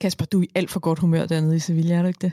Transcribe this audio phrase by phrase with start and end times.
[0.00, 2.32] Kasper, du er i alt for godt humør dernede i Sevilla, er du ikke det?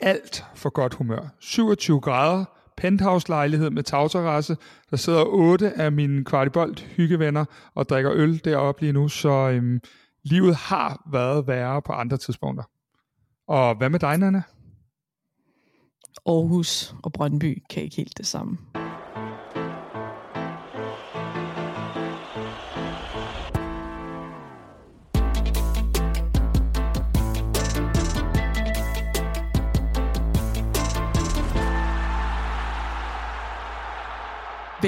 [0.00, 1.28] Alt for godt humør.
[1.40, 2.44] 27 grader,
[2.76, 4.56] penthouse-lejlighed med tagterrasse.
[4.90, 9.80] Der sidder otte af mine kvartibolt hyggevenner og drikker øl deroppe lige nu, så øhm,
[10.22, 12.64] livet har været værre på andre tidspunkter.
[13.48, 14.42] Og hvad med dig, Nana?
[16.26, 18.58] Aarhus og Brøndby kan ikke helt det samme.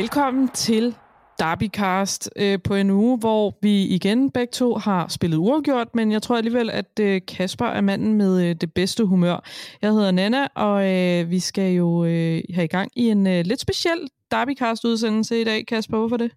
[0.00, 0.94] Velkommen til
[1.38, 6.22] Derbycast øh, på en uge, hvor vi igen begge to har spillet uafgjort, men jeg
[6.22, 9.44] tror alligevel, at øh, Kasper er manden med øh, det bedste humør.
[9.82, 13.44] Jeg hedder Nana, og øh, vi skal jo øh, have i gang i en øh,
[13.44, 13.98] lidt speciel
[14.30, 15.66] Derbycast-udsendelse i dag.
[15.66, 16.30] Kasper, hvorfor det?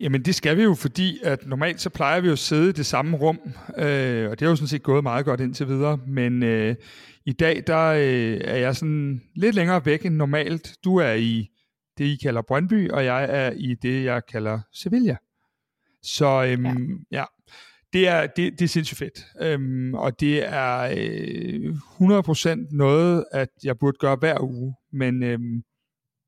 [0.00, 2.72] Jamen det skal vi jo, fordi at normalt så plejer vi jo at sidde i
[2.72, 3.38] det samme rum,
[3.78, 6.74] øh, og det har jo sådan set gået meget godt indtil videre, men øh,
[7.26, 10.72] i dag der øh, er jeg sådan lidt længere væk end normalt.
[10.84, 11.50] Du er i
[12.00, 15.16] det, I kalder Brøndby, og jeg er i det, jeg kalder Sevilla.
[16.02, 17.18] Så øhm, ja.
[17.18, 17.24] ja,
[17.92, 19.26] det er, det, det er sindssygt fedt.
[19.40, 21.74] Øhm, og det er øh,
[22.70, 24.74] 100% noget, at jeg burde gøre hver uge.
[24.92, 25.62] Men øhm,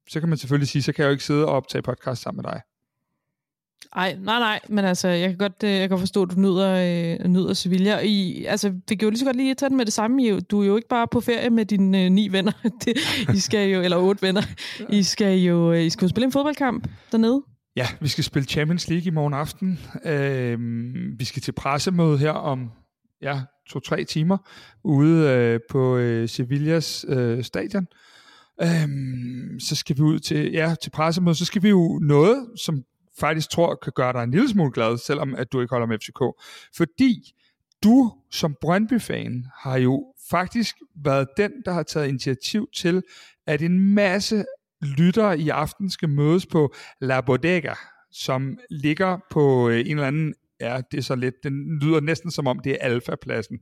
[0.08, 2.42] så kan man selvfølgelig sige, så kan jeg jo ikke sidde og optage podcast sammen
[2.42, 2.60] med dig.
[3.96, 6.74] Ej, nej, nej, men altså, jeg kan godt, øh, jeg kan forstå, at du nyder,
[7.22, 8.00] øh, nyder Sevilla.
[8.00, 10.24] I, altså, vi kan jo lige så godt lige tage den med det samme.
[10.24, 12.52] I, du er jo ikke bare på ferie med dine øh, ni venner.
[12.84, 12.96] Det,
[13.34, 14.42] I skal jo, eller otte venner.
[14.88, 17.42] I skal jo, øh, I skal jo spille en fodboldkamp dernede.
[17.76, 19.78] Ja, vi skal spille Champions League i morgen aften.
[20.04, 20.58] Øh,
[21.18, 22.70] vi skal til pressemøde her om
[23.22, 24.38] ja, to-tre timer
[24.84, 27.86] ude øh, på øh, Sevillas øh, stadion.
[28.62, 32.82] Øhm, så skal vi ud til, ja, til pressemøde, så skal vi jo noget, som
[33.20, 35.98] faktisk tror kan gøre dig en lille smule glad, selvom at du ikke holder med
[35.98, 36.20] FCK.
[36.76, 37.34] Fordi
[37.84, 43.02] du som Brøndby-fan har jo faktisk været den, der har taget initiativ til,
[43.46, 44.44] at en masse
[44.82, 47.74] lyttere i aften skal mødes på La Bodega,
[48.10, 52.30] som ligger på øh, en eller anden Ja, det er så lidt, den lyder næsten
[52.30, 53.58] som om det er alfapladsen.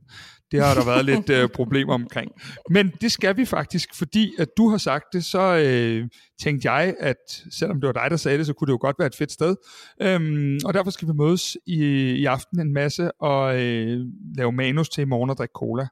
[0.51, 2.31] Det har der været lidt øh, problemer omkring.
[2.69, 6.07] Men det skal vi faktisk, fordi at du har sagt det, så øh,
[6.43, 7.15] tænkte jeg, at
[7.51, 9.31] selvom det var dig, der sagde det, så kunne det jo godt være et fedt
[9.31, 9.55] sted.
[10.01, 13.99] Øhm, og derfor skal vi mødes i, i aften en masse og øh,
[14.37, 15.87] lave manus til i morgen og drikke cola.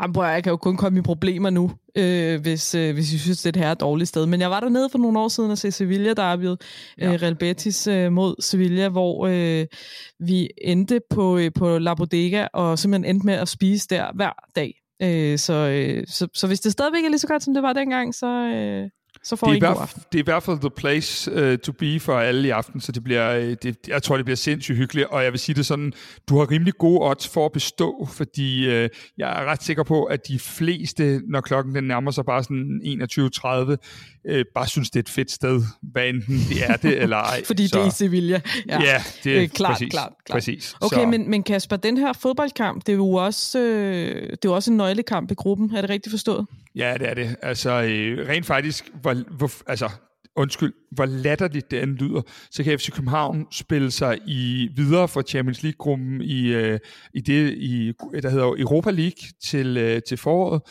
[0.00, 3.18] Jamen, prøv, jeg kan jo kun komme i problemer nu, øh, hvis, øh, hvis I
[3.18, 4.26] synes, det her er et dårligt sted.
[4.26, 6.60] Men jeg var dernede for nogle år siden og se Sevilla Derbyet,
[6.98, 7.12] ja.
[7.12, 9.66] øh, Real Betis øh, mod Sevilla, hvor øh,
[10.20, 14.32] vi endte på, øh, på La Bodega og simpelthen endte med at spise der hver
[14.56, 14.74] dag.
[15.02, 17.72] Øh, så, øh, så, så hvis det stadigvæk er lige så godt, som det var
[17.72, 18.90] dengang, så, øh,
[19.28, 20.02] så får det er, I en god aften.
[20.12, 22.92] det er i hvert fald the place uh, to be for alle i aften, så
[22.92, 25.66] det bliver, øh, det, jeg tror, det bliver sindssygt hyggeligt, og jeg vil sige det
[25.66, 25.92] sådan,
[26.28, 30.04] du har rimelig gode odds for at bestå, fordi uh, jeg er ret sikker på,
[30.04, 34.96] at de fleste, når klokken den nærmer sig bare sådan 21.30, uh, bare synes, det
[34.98, 37.44] er et fedt sted, hvad enten det er det eller ej.
[37.46, 38.40] fordi så, det er i Sevilla.
[38.68, 39.90] Ja, ja det er klart, præcis.
[39.90, 40.36] klart, klart.
[40.36, 40.74] præcis.
[40.80, 41.06] Okay, så.
[41.06, 44.70] men, men Kasper, den her fodboldkamp, det er jo også, øh, det er jo også
[44.70, 46.46] en nøglekamp i gruppen, er det rigtigt forstået?
[46.78, 47.36] Ja, det er det.
[47.42, 49.90] Altså, øh, rent faktisk, hvor, hvor, altså,
[50.36, 55.22] undskyld, hvor latterligt det end lyder, så kan FC København spille sig i videre fra
[55.22, 56.78] Champions League-gruppen i, øh,
[57.14, 60.62] i det, i, der hedder Europa League til, øh, til foråret.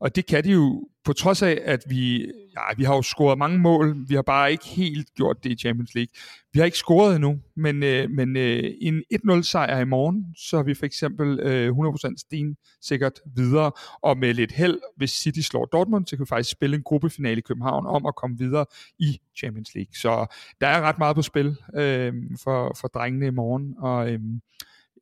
[0.00, 2.20] Og det kan de jo, på trods af, at vi,
[2.56, 5.56] ja, vi har jo scoret mange mål, vi har bare ikke helt gjort det i
[5.56, 6.10] Champions League.
[6.52, 10.56] Vi har ikke scoret endnu, men, øh, men øh, en 1-0 sejr i morgen, så
[10.56, 15.40] er vi for eksempel øh, 100% sten sikkert videre, og med lidt held, hvis City
[15.40, 18.66] slår Dortmund, så kan vi faktisk spille en gruppefinale i København om at komme videre
[18.98, 19.94] i Champions League.
[19.94, 20.26] Så
[20.60, 22.14] der er ret meget på spil øh,
[22.44, 24.20] for, for drengene i morgen, og øh,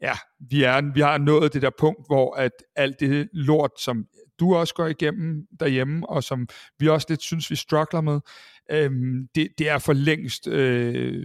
[0.03, 4.07] ja, vi, er, vi har nået det der punkt, hvor at alt det lort, som
[4.41, 8.21] du også går igennem derhjemme, og som vi også lidt synes, vi struggler med,
[8.71, 11.25] øhm, det, det er for længst øh,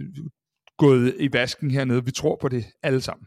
[0.78, 2.04] gået i vasken hernede.
[2.04, 3.26] Vi tror på det alle sammen.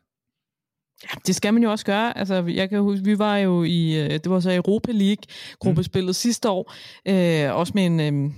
[1.03, 2.17] Ja, det skal man jo også gøre.
[2.17, 5.23] Altså, jeg kan huske, vi var jo i, øh, det var så Europa League
[5.59, 6.13] gruppespillet mm.
[6.13, 6.73] sidste år,
[7.07, 8.31] øh, også med en, øh,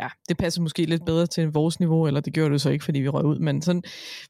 [0.00, 2.84] ja, det passer måske lidt bedre til vores niveau, eller det gjorde det så ikke,
[2.84, 3.82] fordi vi røg ud, men sådan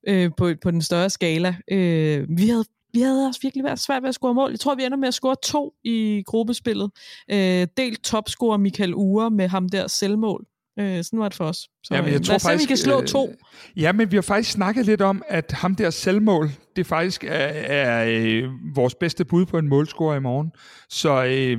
[0.09, 1.57] øh, på, på den større skala.
[1.71, 4.51] Øh, vi havde vi havde også virkelig været svært ved at score mål.
[4.51, 6.91] Jeg tror, vi ender med at score to i gruppespillet.
[7.31, 10.47] Øh, delt topscorer Michael Ure med ham der selvmål.
[10.79, 11.69] Øh, sådan var det for os.
[11.85, 13.35] Så ja, men jeg øh, tror os se, faktisk, vi kan slå øh, to.
[13.77, 17.29] Ja, men vi har faktisk snakket lidt om, at ham der selvmål, det faktisk er,
[17.29, 20.51] er øh, vores bedste bud på en målscorer i morgen.
[20.89, 21.59] Så øh,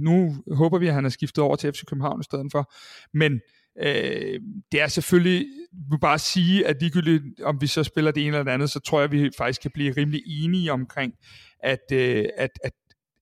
[0.00, 2.72] nu håber vi, at han er skiftet over til FC København i stedet for.
[3.14, 3.40] Men
[3.82, 4.40] øh,
[4.72, 5.46] det er selvfølgelig,
[5.90, 8.80] vil bare sige, at ligegyldigt om vi så spiller det ene eller det andet, så
[8.80, 11.12] tror jeg, at vi faktisk kan blive rimelig enige omkring,
[11.60, 12.72] at, øh, at, at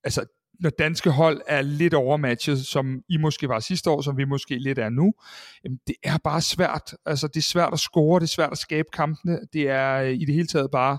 [0.05, 0.25] altså,
[0.61, 4.59] når danske hold er lidt overmatchet, som I måske var sidste år, som vi måske
[4.59, 5.15] lidt er nu,
[5.65, 6.95] jamen det er bare svært.
[7.07, 10.13] Altså det er svært at score, det er svært at skabe kampene, det er øh,
[10.13, 10.99] i det hele taget bare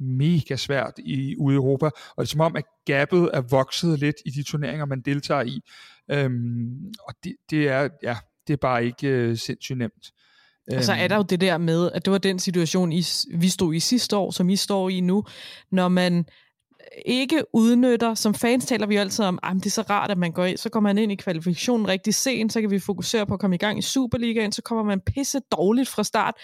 [0.00, 3.98] mega svært i, ude i Europa, og det er som om, at gabet er vokset
[3.98, 5.60] lidt i de turneringer, man deltager i.
[6.10, 8.16] Øhm, og det, det, er, ja,
[8.50, 10.12] det er bare ikke øh, sindssygt nemt.
[10.76, 13.04] Og så er der jo det der med, at det var den situation, I,
[13.34, 15.24] vi stod i sidste år, som I står i nu,
[15.70, 16.24] når man
[17.06, 20.18] ikke udnytter, som fans taler vi jo altid om, at det er så rart, at
[20.18, 23.26] man går ind, så kommer man ind i kvalifikationen rigtig sent, så kan vi fokusere
[23.26, 26.34] på at komme i gang i Superligaen, så kommer man pisse dårligt fra start,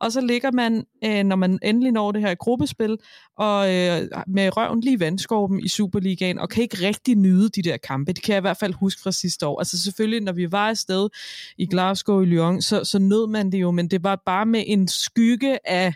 [0.00, 2.96] og så ligger man, øh, når man endelig når det her gruppespil,
[3.38, 7.76] og øh, med røven lige vandskorben i Superligaen, og kan ikke rigtig nyde de der
[7.76, 8.12] kampe.
[8.12, 9.60] Det kan jeg i hvert fald huske fra sidste år.
[9.60, 11.08] Altså selvfølgelig, når vi var afsted
[11.58, 14.64] i Glasgow i Lyon, så, så nød man det jo, men det var bare med
[14.66, 15.94] en skygge af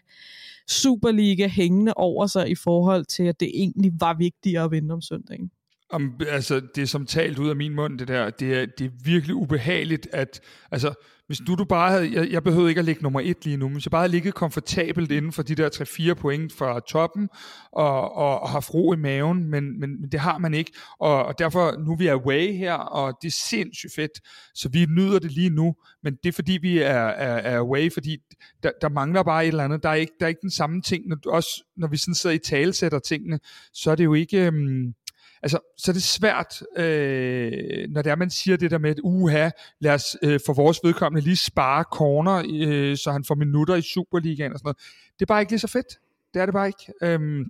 [0.71, 5.01] Superliga hængende over sig i forhold til, at det egentlig var vigtigere at vinde om
[5.01, 5.51] søndagen.
[5.91, 8.31] Om, altså, det er som talt ud af min mund, det der.
[8.31, 10.41] Det er, det er virkelig ubehageligt, at...
[10.71, 10.95] Altså,
[11.31, 13.69] hvis du, du bare havde, jeg, jeg behøvede ikke at ligge nummer et lige nu,
[13.69, 15.69] men hvis jeg bare havde ligget komfortabelt inden for de der
[16.11, 17.29] 3-4 point fra toppen,
[17.73, 21.25] og, og, og haft ro i maven, men, men, men det har man ikke, og,
[21.25, 24.13] og derfor, nu vi er away her, og det er sindssygt fedt,
[24.55, 27.93] så vi nyder det lige nu, men det er fordi, vi er, er, er away,
[27.93, 28.19] fordi
[28.63, 30.83] der, der mangler bare et eller andet, der er ikke, der er ikke den samme
[30.83, 33.39] ting, når, også når vi sådan sidder i talesætter tingene,
[33.73, 34.47] så er det jo ikke...
[34.47, 34.95] Øhm,
[35.43, 39.01] altså, så er det svært, øh, når det er, man siger det der med, at
[39.03, 39.51] uha,
[39.81, 43.83] lad os øh, for vores vedkommende lige spare corner, øh, så han får minutter i
[43.83, 44.79] Superligaen og sådan noget.
[45.19, 45.99] Det er bare ikke lige så fedt.
[46.35, 46.93] Det er det bare ikke.
[47.03, 47.45] Øhm,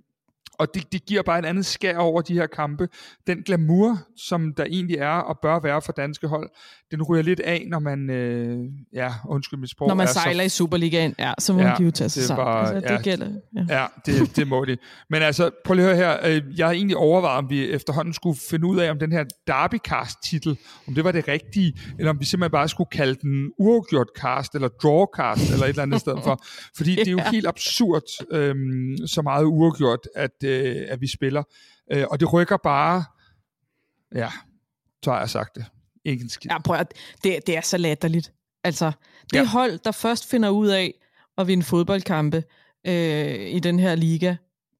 [0.61, 2.87] og det, det giver bare en anden skær over de her kampe.
[3.27, 6.49] Den glamour, som der egentlig er og bør være for danske hold,
[6.91, 8.57] den ryger lidt af, når man, øh,
[8.93, 9.87] ja, undskyld mit sprog.
[9.87, 12.47] Når man sejler så, i Superligaen, ja, så må ja, de jo tage sig sammen.
[12.47, 13.27] Altså, det ja, gælder.
[13.55, 14.77] Ja, ja det, det må de.
[15.09, 16.35] Men altså, prøv lige at høre her.
[16.35, 19.23] Øh, jeg har egentlig overvejet, om vi efterhånden skulle finde ud af, om den her
[19.47, 24.07] Derbycast-titel, om det var det rigtige, eller om vi simpelthen bare skulle kalde den uafgjort
[24.19, 26.43] cast, eller drawcast, eller et eller andet sted for.
[26.77, 30.50] Fordi det er jo helt absurd, øhm, så meget uafgjort, at, øh,
[30.89, 31.43] at vi spiller.
[31.91, 33.03] Øh, og det rykker bare,
[34.15, 34.29] ja,
[35.03, 35.65] så har jeg sagt det.
[36.05, 36.51] Ikke en skid.
[36.51, 36.93] Ja, prøv at,
[37.23, 38.33] det, det er så latterligt.
[38.63, 38.91] Altså,
[39.31, 39.45] det ja.
[39.45, 40.93] hold, der først finder ud af
[41.37, 42.43] at vinde fodboldkampe
[42.87, 44.35] øh, i den her liga,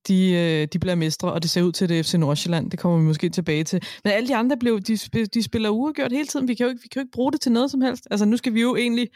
[0.07, 2.71] de, øh, de bliver mestre, og det ser ud til det FC Nordsjælland.
[2.71, 3.83] Det kommer vi måske tilbage til.
[4.03, 6.47] Men alle de andre blev, de, de spiller uafgjort hele tiden.
[6.47, 8.07] Vi kan, jo ikke, vi kan jo ikke bruge det til noget som helst.
[8.11, 9.09] Altså, nu skal vi jo egentlig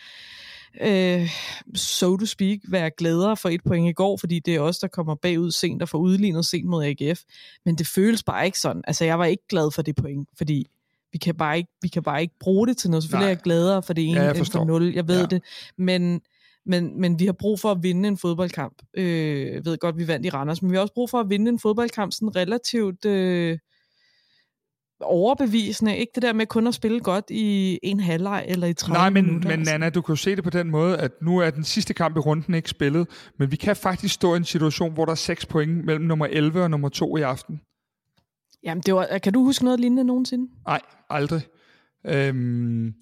[0.81, 1.29] øh,
[1.75, 4.87] so to speak, være gladere for et point i går, fordi det er os, der
[4.87, 7.19] kommer bagud sent og får udlignet sent mod AGF.
[7.65, 8.81] Men det føles bare ikke sådan.
[8.87, 10.67] Altså, jeg var ikke glad for det point, fordi
[11.11, 13.03] vi kan bare ikke, vi kan bare ikke bruge det til noget.
[13.03, 13.31] Selvfølgelig Nej.
[13.31, 14.93] er jeg gladere for det ene ja, end for nul.
[14.93, 15.25] Jeg ved ja.
[15.25, 15.43] det.
[15.77, 16.21] Men,
[16.65, 18.81] men, men vi har brug for at vinde en fodboldkamp.
[18.93, 21.29] Øh, jeg ved godt, vi vandt i Randers, men vi har også brug for at
[21.29, 23.57] vinde en fodboldkamp sådan relativt øh,
[25.05, 25.97] overbevisende.
[25.97, 29.09] Ikke det der med kun at spille godt i en halvleg eller i 30 Nej,
[29.09, 29.49] men, minutter.
[29.49, 29.73] men altså.
[29.73, 32.17] Nana, du kan jo se det på den måde, at nu er den sidste kamp
[32.17, 33.07] i runden ikke spillet,
[33.39, 36.25] men vi kan faktisk stå i en situation, hvor der er 6 point mellem nummer
[36.25, 37.61] 11 og nummer 2 i aften.
[38.63, 40.51] Jamen, det var, kan du huske noget lignende nogensinde?
[40.67, 41.41] Nej, aldrig.
[42.05, 42.93] Øhm,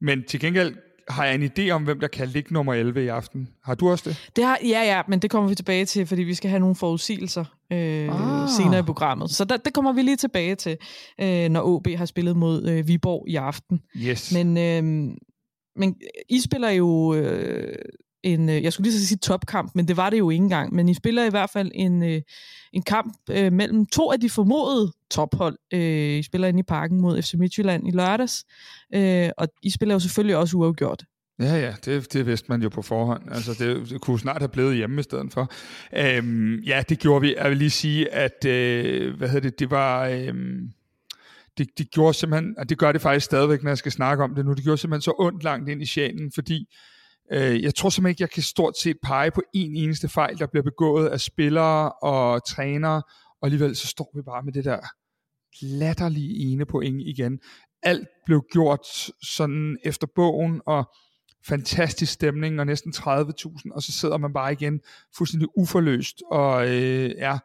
[0.00, 0.76] men til gengæld
[1.08, 3.48] har jeg en idé om, hvem der kan ligge nummer 11 i aften.
[3.64, 4.30] Har du også det?
[4.36, 6.74] det har, ja, ja, men det kommer vi tilbage til, fordi vi skal have nogle
[6.74, 8.48] forudsigelser øh, ah.
[8.48, 9.30] senere i programmet.
[9.30, 10.76] Så der, det kommer vi lige tilbage til,
[11.20, 13.80] øh, når OB har spillet mod øh, Viborg i aften.
[13.96, 14.32] Yes.
[14.32, 15.14] Men, øh,
[15.76, 15.96] men
[16.28, 17.78] I spiller jo øh,
[18.24, 20.74] en, øh, jeg skulle lige så sige topkamp, men det var det jo ikke engang,
[20.74, 22.22] men I spiller i hvert fald en, øh,
[22.72, 25.58] en kamp øh, mellem to af de formodede tophold.
[25.72, 28.44] Øh, I spiller ind i parken mod FC Midtjylland i lørdags,
[28.94, 31.04] øh, og I spiller jo selvfølgelig også uafgjort.
[31.40, 33.22] Ja, ja, det, det vidste man jo på forhånd.
[33.30, 35.52] Altså, det, det kunne snart have blevet hjemme i stedet for.
[35.96, 37.34] Øhm, ja, det gjorde vi.
[37.38, 40.06] Jeg vil lige sige, at øh, hvad hedder det, det var...
[40.06, 40.34] Øh,
[41.58, 44.34] det, det gjorde simpelthen, og det gør det faktisk stadigvæk, når jeg skal snakke om
[44.34, 46.74] det nu, det gjorde simpelthen så ondt langt ind i sjælen, fordi
[47.32, 50.46] Øh, jeg tror simpelthen ikke, jeg kan stort set pege på en eneste fejl, der
[50.46, 53.02] bliver begået af spillere og trænere,
[53.40, 54.78] og alligevel så står vi bare med det der
[55.62, 57.40] latterlige ene point igen.
[57.82, 58.86] Alt blev gjort
[59.22, 60.90] sådan efter bogen, og
[61.46, 64.80] fantastisk stemning, og næsten 30.000, og så sidder man bare igen
[65.16, 67.38] fuldstændig uforløst, og øh, ja,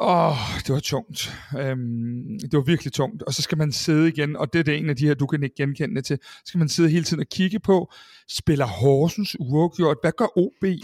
[0.00, 1.32] Åh, oh, det var tungt.
[1.58, 3.22] Øhm, det var virkelig tungt.
[3.22, 5.26] Og så skal man sidde igen, og det er det en af de her, du
[5.26, 6.18] kan ikke genkende det til.
[6.22, 7.92] Så skal man sidde hele tiden og kigge på,
[8.28, 9.96] spiller Horsens uafgjort?
[10.02, 10.64] Hvad gør OB?
[10.64, 10.76] Øh,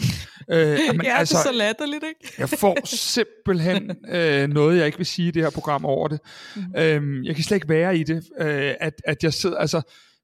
[0.49, 2.33] jamen, ja, altså, det er så latterligt, ikke?
[2.37, 6.19] jeg får simpelthen øh, noget, jeg ikke vil sige i det her program over det.
[6.55, 6.73] Mm-hmm.
[6.77, 9.81] Øhm, jeg kan slet ikke være i det, øh, at, at jeg sidder, altså,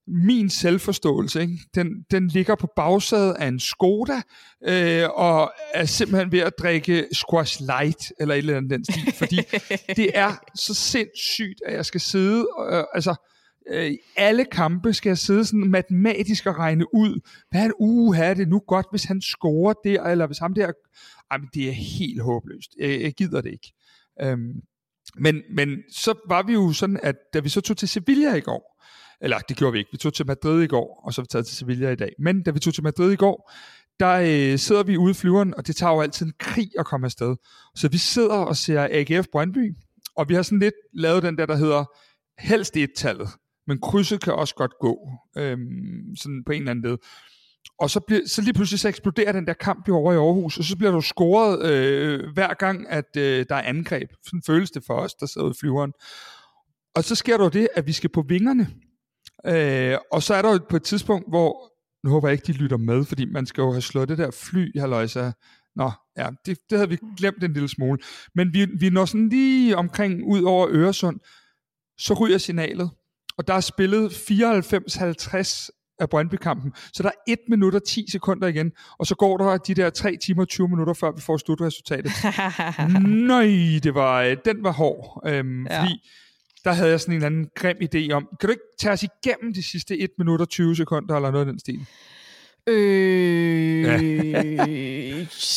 [0.07, 1.59] min selvforståelse, ikke?
[1.75, 4.21] Den, den ligger på bagsædet af en Skoda,
[4.67, 9.13] øh, og er simpelthen ved at drikke squash light, eller et eller andet den stil,
[9.13, 9.35] fordi
[9.99, 13.15] det er så sindssygt, at jeg skal sidde, øh, altså,
[13.71, 17.19] øh, i alle kampe skal jeg sidde sådan matematisk og regne ud,
[17.51, 20.71] hvad en uge er det nu godt, hvis han scorer der, eller hvis ham der,
[21.33, 23.73] jamen det er helt håbløst, jeg, jeg gider det ikke.
[24.21, 24.53] Øhm,
[25.15, 28.41] men, men så var vi jo sådan, at da vi så tog til Sevilla i
[28.41, 28.72] går,
[29.23, 31.27] eller det gjorde vi ikke, vi tog til Madrid i går, og så er vi
[31.27, 32.13] taget til Sevilla i dag.
[32.19, 33.51] Men da vi tog til Madrid i går,
[33.99, 36.85] der øh, sidder vi ude i flyveren, og det tager jo altid en krig at
[36.85, 37.35] komme afsted.
[37.75, 39.75] Så vi sidder og ser AGF Brøndby,
[40.15, 41.85] og vi har sådan lidt lavet den der, der hedder
[42.39, 43.29] helst et-tallet,
[43.67, 46.97] men krydset kan også godt gå, øhm, sådan på en eller anden led.
[47.79, 50.57] Og så, bliver, så lige pludselig så eksploderer den der kamp jo over i Aarhus,
[50.57, 54.09] og så bliver du scoret øh, hver gang, at øh, der er angreb.
[54.25, 55.91] Sådan føles det for os, der sidder i flyveren.
[56.95, 58.67] Og så sker der jo det, at vi skal på vingerne.
[59.47, 61.71] Øh, og så er der jo på et tidspunkt, hvor,
[62.03, 64.31] nu håber jeg ikke, de lytter med, fordi man skal jo have slået det der
[64.31, 65.31] fly, halløjsa.
[65.75, 67.99] Nå, ja, det, det havde vi glemt en lille smule.
[68.35, 71.19] Men vi, vi når sådan lige omkring ud over Øresund,
[71.97, 72.89] så ryger signalet.
[73.37, 75.69] Og der er spillet 94-50
[75.99, 76.73] af Brøndby-kampen.
[76.93, 79.89] Så der er 1 minut og 10 sekunder igen, og så går der de der
[79.89, 82.11] 3 timer og 20 minutter, før vi får slutresultatet.
[83.27, 83.45] Nøj,
[83.83, 85.21] det var, den var hård.
[85.27, 85.81] Øhm, ja.
[85.81, 86.09] Fordi
[86.65, 89.03] der havde jeg sådan en eller anden grim idé om, kan du ikke tage os
[89.03, 91.85] igennem de sidste 1 minut og 20 sekunder, eller noget af den stil?
[92.67, 93.83] Øh,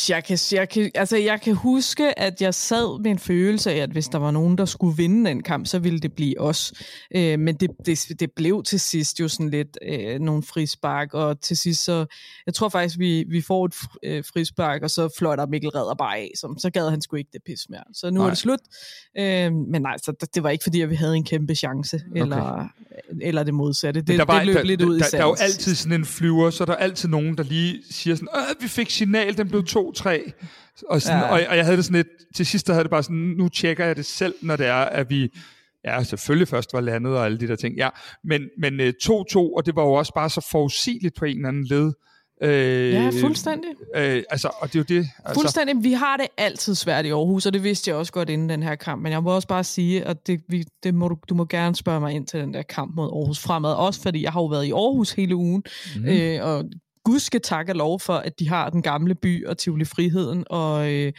[0.08, 3.76] jeg, kan, jeg, kan, altså jeg kan huske, at jeg sad med en følelse af,
[3.76, 6.72] at hvis der var nogen, der skulle vinde den kamp, så ville det blive os.
[7.14, 11.40] Øh, men det, det, det blev til sidst jo sådan lidt øh, nogle frispark, og
[11.40, 12.06] til sidst så,
[12.46, 16.16] jeg tror faktisk, vi, vi får et øh, frispark, og så fløjter Mikkel Redder bare
[16.16, 17.84] af, så, så gad han sgu ikke det pis mere.
[17.94, 18.26] Så nu nej.
[18.26, 18.60] er det slut.
[19.18, 22.22] Øh, men nej, så det var ikke fordi, at vi havde en kæmpe chance, okay.
[22.22, 22.68] eller,
[23.22, 24.00] eller det modsatte.
[24.00, 25.74] Det, der var, det løb der, lidt ud der, i der, der er jo altid
[25.74, 28.90] sådan en flyver, så der er altid nogen, der lige siger sådan, øh, vi fik
[28.90, 29.76] signal, den blev 2-3.
[30.88, 31.26] Og, sådan, ja.
[31.26, 33.48] og, og jeg havde det sådan lidt, til sidst der havde det bare sådan, nu
[33.48, 35.28] tjekker jeg det selv, når det er, at vi,
[35.84, 37.88] ja, selvfølgelig først var landet og alle de der ting, ja,
[38.24, 41.48] men, men 2-2, uh, og det var jo også bare så forudsigeligt på en eller
[41.48, 41.92] anden led.
[42.42, 43.70] Øh, ja, fuldstændig.
[43.96, 45.08] Øh, altså, og det er jo det.
[45.24, 45.40] Altså.
[45.40, 45.84] Fuldstændig.
[45.84, 48.62] Vi har det altid svært i Aarhus, og det vidste jeg også godt inden den
[48.62, 49.02] her kamp.
[49.02, 51.76] Men jeg må også bare sige, at det, vi, det må du, du må gerne
[51.76, 53.74] spørge mig ind til den der kamp mod Aarhus fremad.
[53.74, 55.62] Også fordi jeg har jo været i Aarhus hele ugen,
[55.96, 56.04] mm.
[56.04, 56.64] øh, og
[57.06, 60.92] Gud skal takke lov for, at de har den gamle by og Tivoli Friheden og
[60.92, 61.12] øh,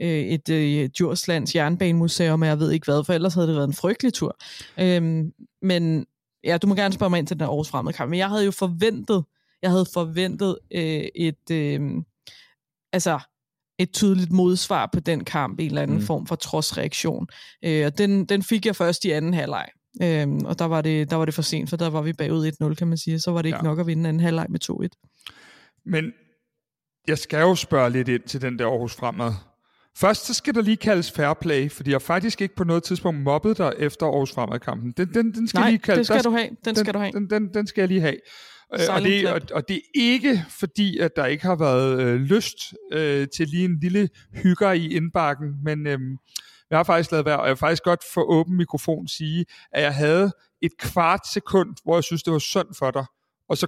[0.00, 3.68] øh, et øh, Djurslands jernbanemuseum, og jeg ved ikke hvad, for ellers havde det været
[3.68, 4.36] en frygtelig tur.
[4.80, 5.24] Øh,
[5.62, 6.06] men
[6.44, 8.44] ja, du må gerne spørge mig ind til den Aarhus fremmede kamp, men jeg havde
[8.44, 9.24] jo forventet,
[9.62, 11.80] jeg havde forventet øh, et, øh,
[12.92, 13.18] altså
[13.78, 16.02] et tydeligt modsvar på den kamp, en eller anden mm.
[16.02, 17.26] form for trodsreaktion.
[17.64, 19.66] Øh, og den, den fik jeg først i anden halvleg.
[20.02, 22.52] Øhm, og der var, det, der var det for sent, for der var vi bagud
[22.62, 23.20] 1-0, kan man sige.
[23.20, 23.62] Så var det ikke ja.
[23.62, 25.82] nok at vinde anden halvleg med 2-1.
[25.86, 26.12] Men
[27.08, 29.32] jeg skal jo spørge lidt ind til den der Aarhus Fremad.
[29.96, 33.20] Først så skal der lige kaldes fair play, fordi jeg faktisk ikke på noget tidspunkt
[33.20, 34.92] mobbet dig efter Aarhus Fremad-kampen.
[34.96, 35.98] Den, den, den skal Nej, lige kaldes.
[35.98, 36.48] det skal der, du have.
[36.48, 37.12] Den, den skal du have.
[37.12, 38.16] Den, den, den skal jeg lige have.
[38.74, 42.20] Øh, og det, og, og det er ikke fordi, at der ikke har været øh,
[42.20, 44.08] lyst øh, til lige en lille
[44.42, 45.98] hygger i indbakken, men øh,
[46.70, 49.82] jeg har faktisk lavet være, og jeg vil faktisk godt for åben mikrofon sige, at
[49.82, 53.04] jeg havde et kvart sekund, hvor jeg synes, det var synd for dig,
[53.48, 53.66] og så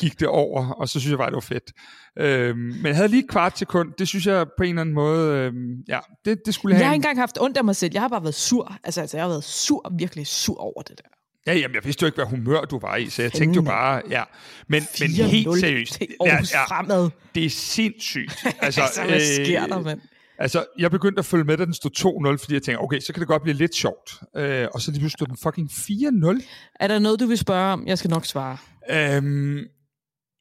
[0.00, 1.72] gik det over, og så synes jeg bare, det var fedt.
[2.18, 4.94] Øhm, men jeg havde lige et kvart sekund, det synes jeg på en eller anden
[4.94, 6.80] måde, øhm, ja, det, det skulle have...
[6.80, 9.00] Jeg har ikke engang haft ondt af mig selv, jeg har bare været sur, altså,
[9.00, 11.08] altså jeg har været sur, virkelig sur over det der.
[11.46, 13.62] Ja, jamen, jeg vidste jo ikke, hvad humør du var i, så jeg tænkte jo
[13.62, 14.22] bare, ja.
[14.68, 17.10] Men, men helt seriøst, ja, ja, fremad.
[17.34, 18.44] det er sindssygt.
[18.60, 20.00] Altså, altså hvad sker der, mand?
[20.38, 23.12] Altså, jeg begyndte at følge med, da den stod 2-0, fordi jeg tænkte, okay, så
[23.12, 24.20] kan det godt blive lidt sjovt.
[24.36, 26.42] Øh, og så lige pludselig stod den fucking 4-0.
[26.80, 27.86] Er der noget, du vil spørge om?
[27.86, 28.56] Jeg skal nok svare.
[28.90, 29.58] Øhm,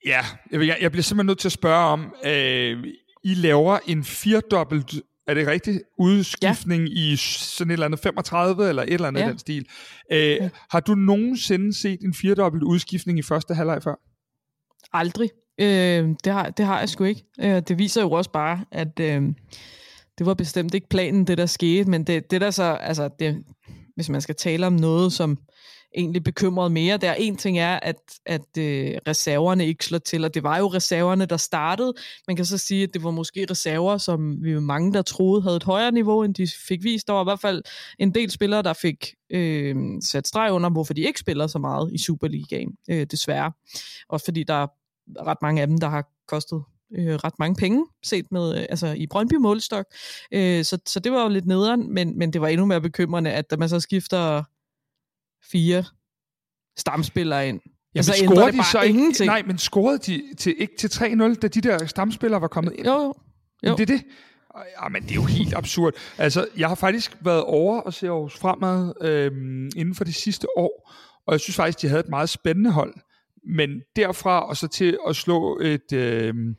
[0.06, 0.22] ja,
[0.52, 2.84] jeg, jeg, jeg bliver simpelthen nødt til at spørge om, øh,
[3.24, 4.94] I laver en firedobbelt,
[5.28, 7.14] er det rigtigt, udskiftning ja.
[7.14, 9.28] i sådan et eller andet 35 eller et eller andet ja.
[9.28, 9.66] den stil.
[10.12, 10.50] Øh, ja.
[10.70, 13.96] Har du nogensinde set en firedobbelt udskiftning i første halvleg før?
[14.94, 15.30] Aldrig.
[15.60, 17.24] Øh, det, har, det har jeg sgu ikke.
[17.40, 19.00] Øh, det viser jo også bare, at...
[19.00, 19.24] Øh,
[20.18, 23.44] det var bestemt ikke planen, det der skete, men det, det der så, altså, det,
[23.96, 25.38] hvis man skal tale om noget, som
[25.98, 27.96] egentlig bekymrede mere, der en ting er, at,
[28.26, 31.94] at øh, reserverne ikke slår til, og det var jo reserverne, der startede.
[32.28, 35.56] Man kan så sige, at det var måske reserver, som vi mange, der troede havde
[35.56, 37.08] et højere niveau, end de fik vist.
[37.08, 37.64] Der var i hvert fald
[38.00, 41.94] en del spillere, der fik øh, sat streg under, hvorfor de ikke spiller så meget
[41.94, 43.52] i Superligaen, øh, desværre.
[44.10, 44.68] Også fordi der er
[45.20, 46.64] ret mange af dem, der har kostet
[46.96, 49.86] øh, ret mange penge, set med, øh, altså i Brøndby målstok.
[50.32, 53.32] Øh, så, så det var jo lidt nederen, men, men det var endnu mere bekymrende,
[53.32, 54.44] at da man så skifter
[55.52, 55.84] fire
[56.78, 57.60] stamspillere ind.
[57.66, 59.28] Ja, Altså, men scorede det de så ikke, ingenting?
[59.28, 62.88] Nej, men scorede de til, ikke til 3-0, da de der stamspillere var kommet ind?
[62.88, 63.14] Jo, jo.
[63.64, 64.04] Men det er det.
[64.82, 65.94] Ja, men det er jo helt absurd.
[66.18, 70.48] Altså, jeg har faktisk været over og se Aarhus Fremad øhm, inden for de sidste
[70.58, 70.92] år,
[71.28, 72.94] og jeg synes faktisk, de havde et meget spændende hold.
[73.48, 76.56] Men derfra og så til at slå et, øhm,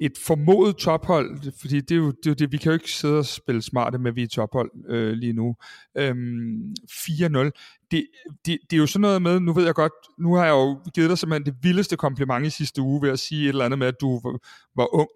[0.00, 2.92] et formodet tophold, fordi det er, jo, det er jo det, vi kan jo ikke
[2.92, 5.56] sidde og spille smarte med, at vi er tophold øh, lige nu.
[5.98, 7.50] Øhm, 4-0.
[7.90, 8.06] Det,
[8.46, 10.80] det, det er jo sådan noget med, nu ved jeg godt, nu har jeg jo
[10.94, 13.78] givet dig simpelthen det vildeste kompliment i sidste uge ved at sige et eller andet
[13.78, 14.38] med, at du var,
[14.76, 15.08] var ung.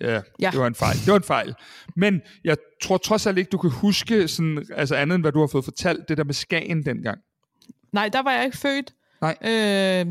[0.00, 0.50] Ja, Ja.
[0.50, 0.96] det var en fejl.
[0.96, 1.54] Det var en fejl.
[1.96, 5.40] Men jeg tror trods alt ikke, du kan huske sådan, altså andet end hvad du
[5.40, 7.18] har fået fortalt, det der med Skagen dengang.
[7.92, 8.94] Nej, der var jeg ikke født.
[9.22, 9.36] Nej.
[9.44, 9.50] Øh,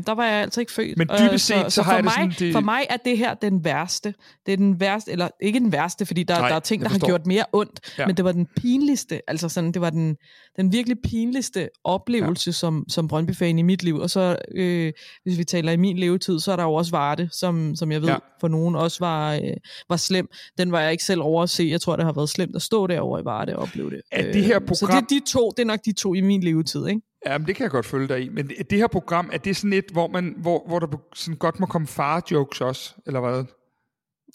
[0.06, 0.98] der var jeg altså ikke født.
[0.98, 2.96] Men Øh, dybest set, så har for jeg det mig, sådan, det- For mig er
[2.96, 4.14] det her den værste.
[4.46, 6.88] Det er den værste, eller ikke den værste, fordi der, Nej, der er ting, der
[6.88, 8.06] har gjort mere ondt, Ja.
[8.06, 10.16] men det var den pinligste, altså sådan, det var den,
[10.56, 12.52] den virkelig pinligste oplevelse ja.
[12.52, 13.96] som, som Brøndby-fan i mit liv.
[13.96, 14.92] Og så, øh,
[15.24, 18.00] hvis vi taler i min levetid, så er der jo også Varde, som, som jeg
[18.02, 18.16] ved Ja.
[18.40, 19.40] for nogen også var, øh,
[19.88, 20.28] var slem.
[20.58, 21.68] Den var jeg ikke selv over at se.
[21.70, 24.00] Jeg tror, det har været slemt at stå derovre i Varde og opleve det.
[24.12, 26.14] Er det her Øh, Så program- det er de to, det er nok de to
[26.14, 27.00] i min levetid, ikke?
[27.26, 28.28] Ja, men det kan jeg godt følge dig i.
[28.28, 31.60] Men det her program, er det sådan et, hvor, man, hvor, hvor der sådan godt
[31.60, 33.44] må komme far-jokes også, eller hvad?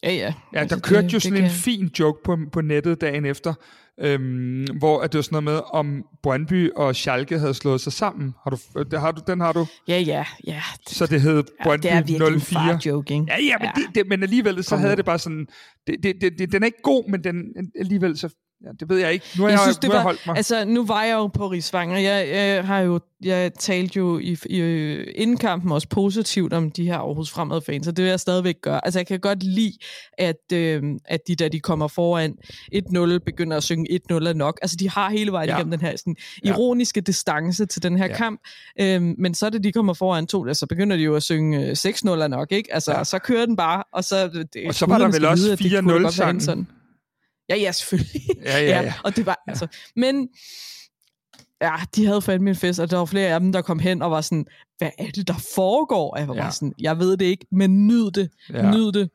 [0.04, 0.34] Ja, ja.
[0.54, 3.01] Ja, Altså, der kørte det- jo det sådan kan- en fin joke på, på nettet
[3.01, 3.54] dagen efter,
[4.01, 7.94] øhm, hvor at det var sådan noget med, om Brøndby og Schalke havde slået sig
[7.94, 8.34] sammen.
[8.44, 9.65] Har du, øh, det har du, den har du?
[9.88, 10.62] Ja, ja, ja.
[10.88, 12.60] Så det hed ja Brøndby det er virkelig en 04.
[12.60, 13.25] far-joke, ikke?
[13.30, 13.82] Ja, ja, men, ja.
[13.82, 14.98] Det, det, men alligevel, så Kom havde nu.
[14.98, 15.48] det bare sådan,
[15.88, 17.44] det, det, det, det, den er ikke god, men den
[17.80, 18.30] alligevel så,
[18.65, 19.25] ja, det ved jeg ikke.
[19.38, 20.38] Nu har jeg, Jeg synes, det nu jeg var, holdt mig.
[20.38, 21.98] altså, nu var jeg jo på Rigsvanger.
[22.00, 26.72] Jeg, jeg, har jo, jeg talte jo i, i øh, inden kampen også positivt om
[26.72, 28.86] de her Aarhus Fremad fans, og det vil jeg stadigvæk gøre.
[28.86, 29.74] Altså, jeg kan godt lide,
[30.17, 32.34] at, øh, at de, da de kommer foran
[32.75, 34.60] 1-0, begynder at synge 1-0 er nok.
[34.62, 35.53] Altså, de har hele vejen Ja.
[35.55, 35.60] ja.
[35.60, 36.50] igennem den her sådan, Ja.
[36.50, 38.12] ironiske distance til den her Ja.
[38.12, 38.17] ja.
[38.17, 38.39] kamp.
[38.81, 41.72] Øhm, men så da de kommer foran to, så begynder de jo at synge øh,
[41.72, 42.74] 6-0 er nok, ikke?
[42.74, 42.98] Altså, Ja.
[42.98, 43.03] ja.
[43.03, 44.27] så kører den bare, og så...
[44.27, 46.67] Det, Og så var der vel også vide, at det kunne da godt være 4-0-sangen.
[47.49, 48.21] Ja, ja, selvfølgelig.
[48.45, 48.93] Ja, ja, ja.
[49.03, 49.51] Og det var, ja.
[49.51, 50.29] altså, men
[51.61, 54.01] ja, de havde fandme en fest, og der var flere af dem, der kom hen
[54.01, 54.45] og var sådan,
[54.77, 56.12] hvad er det, der foregår?
[56.13, 56.51] Og jeg var Ja.
[56.51, 58.65] sådan, jeg ved det ikke, men nyd det, Ja.
[58.65, 58.71] ja.
[58.71, 59.10] nyd det.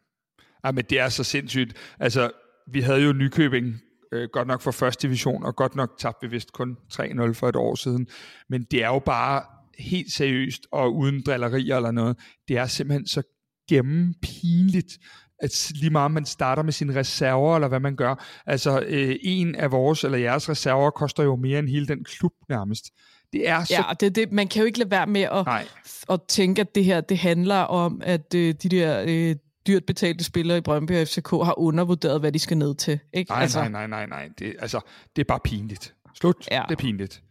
[0.64, 1.72] Ja, men det er så sindssygt.
[2.00, 2.30] Altså,
[2.72, 3.74] vi havde jo Nykøbing,
[4.12, 7.48] øh, godt nok for første division, og godt nok tabte vi vist kun 3-0 for
[7.48, 8.06] et år siden.
[8.48, 9.42] Men det er jo bare
[9.78, 12.16] helt seriøst, og uden drillerier eller noget.
[12.48, 13.22] Det er simpelthen så
[13.68, 14.98] gennempinligt,
[15.42, 18.24] at lige meget man starter med sine reserver, eller hvad man gør.
[18.46, 22.32] Altså, øh, en af vores eller jeres reserver koster jo mere end hele den klub
[22.48, 22.90] nærmest.
[23.32, 23.74] Det er så...
[23.74, 25.66] Ja, og det, det, man kan jo ikke lade være med at, Nej,
[26.10, 30.24] at tænke, at det her det handler om, at øh, de der øh, dyrt betalte
[30.24, 32.98] spillere i Brøndby og FCK har undervurderet, hvad de skal ned til.
[33.12, 33.30] Ikke?
[33.30, 34.28] nej, nej, nej, nej, nej.
[34.38, 34.80] Det, altså,
[35.16, 35.94] det er bare pinligt.
[36.14, 36.36] Slut.
[36.50, 36.62] Ja.
[36.68, 37.22] Det er pinligt.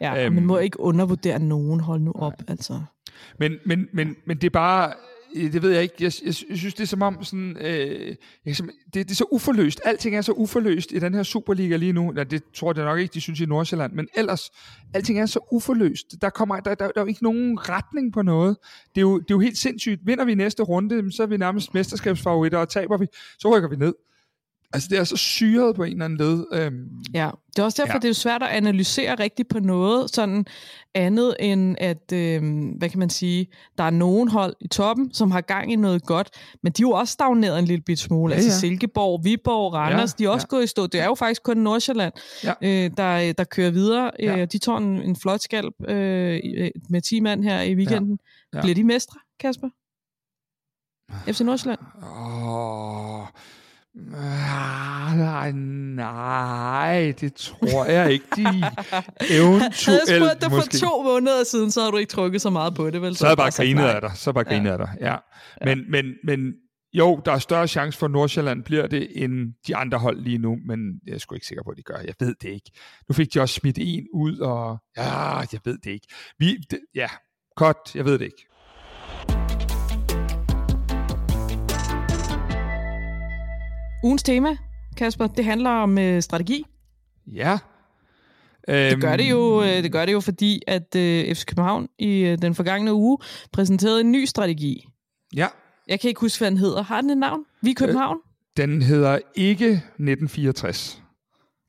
[0.00, 0.34] Ja, Øhm.
[0.34, 2.32] man må ikke undervurdere nogen, hold nu op.
[2.48, 2.80] Altså.
[3.38, 4.92] Men, men, men, men det er bare,
[5.34, 8.16] det ved jeg ikke, jeg, jeg, jeg synes, det er som om, sådan, øh,
[8.46, 9.80] jeg, kan det, det er så uforløst.
[9.84, 12.12] Alting er så uforløst i den her Superliga lige nu.
[12.16, 14.50] Ja, det tror jeg nok ikke, de synes i Nordsjælland, men ellers,
[14.94, 16.06] alting er så uforløst.
[16.20, 18.56] Der, kommer, der, der, der er jo ikke nogen retning på noget.
[18.94, 20.00] Det er, jo, det er jo helt sindssygt.
[20.06, 23.06] Vinder vi næste runde, så er vi nærmest mesterskabsfavoritter, og taber vi,
[23.38, 23.94] så rykker vi ned.
[24.72, 26.44] Altså, det er så syret på en eller anden led.
[26.52, 27.98] Øhm, Ja, det er også derfor, Ja.
[27.98, 30.46] det er jo svært at analysere rigtigt på noget, sådan
[30.94, 32.42] andet end at, øh,
[32.78, 33.46] hvad kan man sige,
[33.78, 36.30] der er nogen hold i toppen, som har gang i noget godt,
[36.62, 38.30] men de er jo også stagneret en lille bit smule.
[38.32, 38.56] Ja, altså ja.
[38.58, 40.56] Silkeborg, Viborg, Randers, Ja, de er også ja.
[40.56, 40.86] gået i stå.
[40.86, 42.12] Det er jo faktisk kun Nordsjælland,
[42.44, 42.52] Ja.
[42.62, 44.10] øh, der, der kører videre.
[44.18, 44.36] Ja.
[44.38, 48.18] Øh, de tog en, en flot skalp øh, i- med 10 mand her i weekenden.
[48.52, 48.58] Ja.
[48.58, 48.62] Ja.
[48.62, 49.68] Bliver de mestre, Kasper?
[51.32, 51.80] FC Nordsjælland?
[52.02, 53.26] Åh, ah,
[53.94, 55.52] nej,
[55.96, 58.42] nej, det tror jeg ikke, de
[59.30, 60.78] eventuelt Havde jeg spurgt dig for måske.
[60.78, 63.16] to måneder siden, så havde du ikke trykket så meget på det, vel?
[63.16, 65.16] Så havde jeg bare grinet af dig, så bare grinet af dig, ja.
[65.64, 66.54] Men, men, men
[66.92, 70.38] jo, der er større chance for, at Nordsjælland bliver det, end de andre hold lige
[70.38, 71.98] nu, men jeg er sgu ikke sikker på, at de gør.
[71.98, 72.70] Jeg ved det ikke.
[73.08, 76.06] Nu fik de også smidt en ud, og ja, jeg ved det ikke.
[76.38, 77.08] Vi, det, ja,
[77.56, 78.46] godt, jeg ved det ikke.
[84.02, 84.56] Ugens tema,
[84.96, 86.64] Kasper, det handler om øh, strategi.
[87.26, 87.58] Ja.
[88.68, 92.18] Det gør det jo, øh, det gør det jo fordi, at øh, FC København i
[92.20, 93.18] øh, den forgangne uge
[93.52, 94.84] præsenterede en ny strategi.
[95.36, 95.46] Ja,
[95.88, 96.82] Jeg kan ikke huske, hvad den hedder.
[96.82, 97.40] Har den et navn?
[97.62, 98.16] Vi København?
[98.56, 101.02] Den hedder ikke 1964.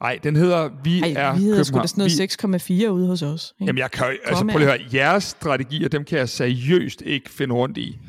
[0.01, 2.11] Nej, den hedder Vi Ej, er vi hedder sgu da sådan
[2.47, 3.53] noget 6,4 ude hos os.
[3.59, 3.69] Ikke?
[3.69, 7.29] Jamen, jeg kan altså, prøv lige at høre, jeres strategier, dem kan jeg seriøst ikke
[7.29, 7.99] finde rundt i.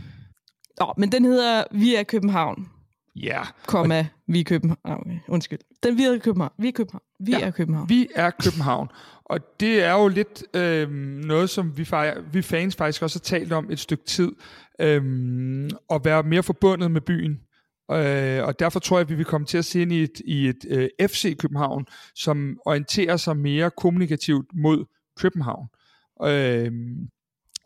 [0.81, 2.69] Nå, men den hedder Vi er København,
[3.17, 5.01] Ja, komma, vi er København.
[5.01, 5.59] Okay, undskyld.
[5.83, 6.53] Den vi er København.
[6.59, 7.03] Vi er København.
[7.21, 7.41] Vi Ja.
[7.47, 7.89] er København.
[7.89, 8.89] vi er København.
[9.25, 10.91] og det er jo lidt øh,
[11.25, 11.87] noget, som vi,
[12.33, 14.33] vi fans faktisk også har talt om et stykke tid,
[14.81, 17.41] øh, at være mere forbundet med byen.
[17.93, 20.21] Øh, og derfor tror jeg, at vi vil komme til at se ind i et,
[20.25, 24.85] i et øh, FC København, som orienterer sig mere kommunikativt mod
[25.19, 25.69] København.
[26.25, 26.73] Øh,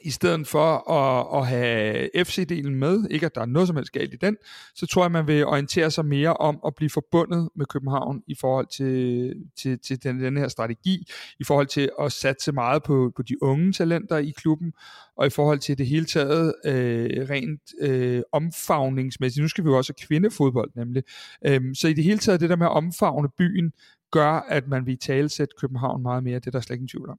[0.06, 3.92] i stedet for at, at have FC-delen med, ikke at der er noget som helst
[3.92, 4.36] galt i den,
[4.74, 8.34] så tror jeg, man vil orientere sig mere om at blive forbundet med København i
[8.40, 11.06] forhold til, til, til den, den her strategi,
[11.40, 14.72] i forhold til at satse meget på, på de unge talenter i klubben,
[15.16, 19.42] og i forhold til det hele taget øh, rent øh, omfavningsmæssigt.
[19.42, 21.02] Nu skal vi jo også have kvindefodbold nemlig.
[21.46, 23.72] Øhm, så i det hele taget, det der med at omfavne byen,
[24.10, 26.38] gør, at man vil talesætte København meget mere.
[26.38, 27.18] Det er der slet ingen tvivl om.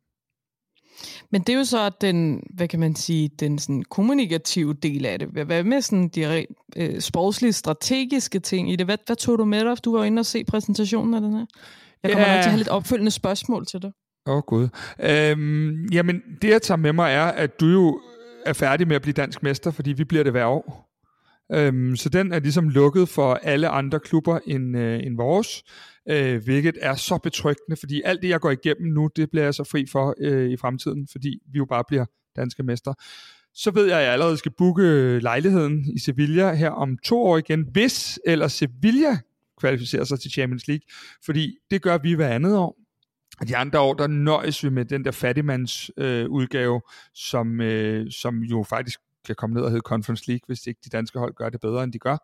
[1.31, 5.19] Men det er jo så den, hvad kan man sige, den sådan kommunikative del af
[5.19, 5.27] det.
[5.27, 6.45] Hvad med sådan de
[6.77, 8.87] øh, sportslige, strategiske ting i det?
[8.87, 9.83] Hvad, hvad tog du med dig?
[9.85, 11.45] Du var inde og se præsentationen af den her.
[12.03, 12.35] Jeg kommer ja.
[12.35, 13.91] nok til at have lidt opfølgende spørgsmål til dig.
[14.27, 14.67] Åh oh, gud.
[14.99, 18.01] Øhm, jamen, det jeg tager med mig er, at du jo
[18.45, 20.87] er færdig med at blive dansk mester, fordi vi bliver det hver år.
[21.51, 25.63] Øhm, så den er ligesom lukket for alle andre klubber end, øh, end vores
[26.09, 29.53] øh, hvilket er så betryggende, fordi alt det, jeg går igennem nu, det bliver jeg
[29.53, 32.93] så fri for øh, i fremtiden, fordi vi jo bare bliver danske mester.
[33.53, 37.23] Så ved jeg, at jeg allerede skal booke øh, lejligheden i Sevilla her om to
[37.23, 39.17] år igen, hvis eller Sevilla
[39.59, 40.81] kvalificerer sig til Champions League,
[41.25, 42.77] fordi det gør vi hver andet år.
[43.39, 46.81] Og de andre år, der nøjes vi med den der fattigmands øh, udgave,
[47.13, 50.89] som, øh, som jo faktisk kan komme ned og hedde Conference League, hvis ikke de
[50.89, 52.17] danske hold gør det bedre, end de gør.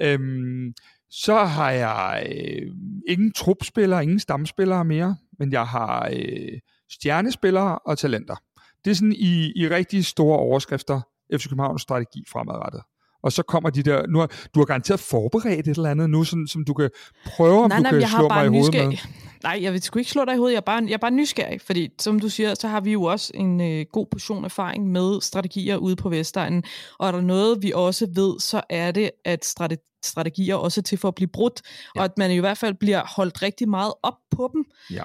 [0.00, 0.74] Øhm,
[1.10, 2.72] så har jeg øh,
[3.08, 6.58] ingen trupspillere, ingen stamspillere mere, men jeg har øh,
[6.92, 8.36] stjernespillere og talenter.
[8.84, 11.00] Det er sådan i, i rigtig store overskrifter
[11.34, 12.82] FC Københavns strategi fremadrettet.
[13.22, 16.24] Og så kommer de der, nu har, du har garanteret forberedt et eller andet nu,
[16.24, 16.90] sådan, som du kan
[17.26, 18.98] prøve, om nej, du nej, kan jeg slå har mig i hovedet med.
[19.42, 21.10] Nej, jeg vil sgu ikke slå dig i hovedet, jeg er bare, jeg er bare
[21.10, 24.92] nysgerrig, fordi som du siger, så har vi jo også en øh, god portion erfaring
[24.92, 26.64] med strategier ude på Vestegnen,
[26.98, 30.98] og er der noget, vi også ved, så er det, at strategi strategier også til
[30.98, 31.62] for at blive brudt,
[31.94, 32.00] ja.
[32.00, 35.02] og at man i hvert fald bliver holdt rigtig meget op på dem, ja.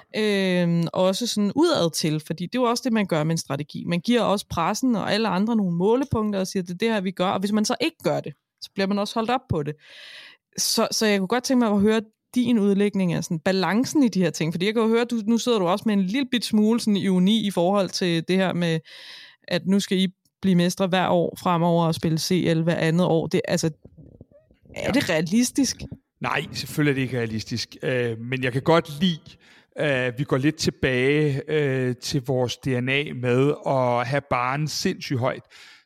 [0.66, 3.38] øh, også sådan udad til, fordi det er jo også det, man gør med en
[3.38, 3.84] strategi.
[3.88, 7.02] Man giver også pressen og alle andre nogle målepunkter og siger, det er det her,
[7.02, 9.48] vi gør, og hvis man så ikke gør det, så bliver man også holdt op
[9.50, 9.76] på det.
[10.58, 12.02] Så, så jeg kunne godt tænke mig at høre
[12.36, 15.22] din udlægning af sådan, balancen i de her ting, fordi jeg kan jo høre, du,
[15.26, 18.36] nu sidder du også med en lille bit smule sådan uni i forhold til det
[18.36, 18.80] her med,
[19.48, 20.08] at nu skal I
[20.42, 23.28] blive mestre hver år fremover og spille CL hver andet år.
[23.28, 23.70] Det, altså,
[24.76, 24.92] er ja.
[24.92, 25.76] det realistisk?
[26.22, 27.76] Nej, selvfølgelig er det ikke realistisk.
[27.84, 29.38] Øh, men jeg kan godt lide,
[29.76, 35.44] at vi går lidt tilbage øh, til vores DNA med at have barnen sindssygt højt.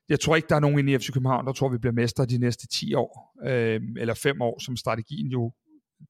[0.10, 2.38] Jeg tror ikke, der er nogen i FC København, der tror, vi bliver mestre de
[2.38, 5.52] næste 10 år, øh, eller 5 år, som strategien jo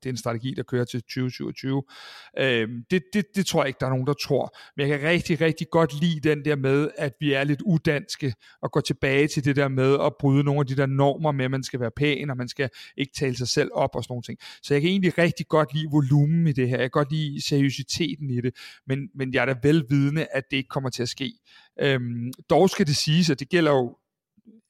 [0.04, 1.84] det er en strategi, der kører til 2027.
[2.40, 4.58] Øhm, det, det, det tror jeg ikke, der er nogen, der tror.
[4.78, 8.34] Men jeg kan rigtig, rigtig godt lide den der med, at vi er lidt udanske,
[8.62, 11.46] og går tilbage til det der med at bryde nogle af de der normer med,
[11.46, 14.12] at man skal være pæn, og man skal ikke tale sig selv op og sådan
[14.12, 14.40] nogle ting.
[14.62, 16.78] Så jeg kan egentlig rigtig godt lide volumen i det her.
[16.78, 18.56] Jeg kan godt lide seriøsiteten i det,
[18.88, 21.34] men, men jeg er da velvidende, at det ikke kommer til at ske.
[21.80, 23.98] Øhm, dog skal det siges, at det gælder jo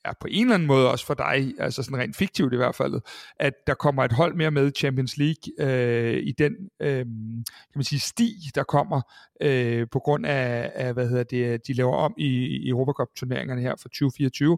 [0.05, 2.75] er på en eller anden måde også for dig, altså sådan rent fiktivt i hvert
[2.75, 3.01] fald,
[3.39, 7.83] at der kommer et hold mere med Champions League øh, i den øh, kan man
[7.83, 9.01] sige sti, der kommer
[9.41, 13.61] øh, på grund af, af, hvad hedder det, de laver om i, i Europacup turneringerne
[13.61, 14.57] her for 2024.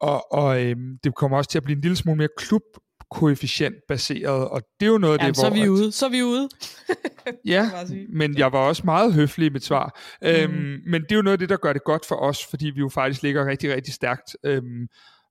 [0.00, 2.62] Og, og øh, det kommer også til at blive en lille smule mere klub
[3.10, 5.50] koefficient baseret, og det er jo noget af Jamen, det, hvor...
[5.50, 6.48] så er vi ude, så er vi ude.
[7.54, 7.70] ja,
[8.08, 10.00] men jeg var også meget høflig i mit svar.
[10.22, 10.28] Mm.
[10.28, 12.66] Øhm, men det er jo noget af det, der gør det godt for os, fordi
[12.66, 14.86] vi jo faktisk ligger rigtig, rigtig stærkt, øhm,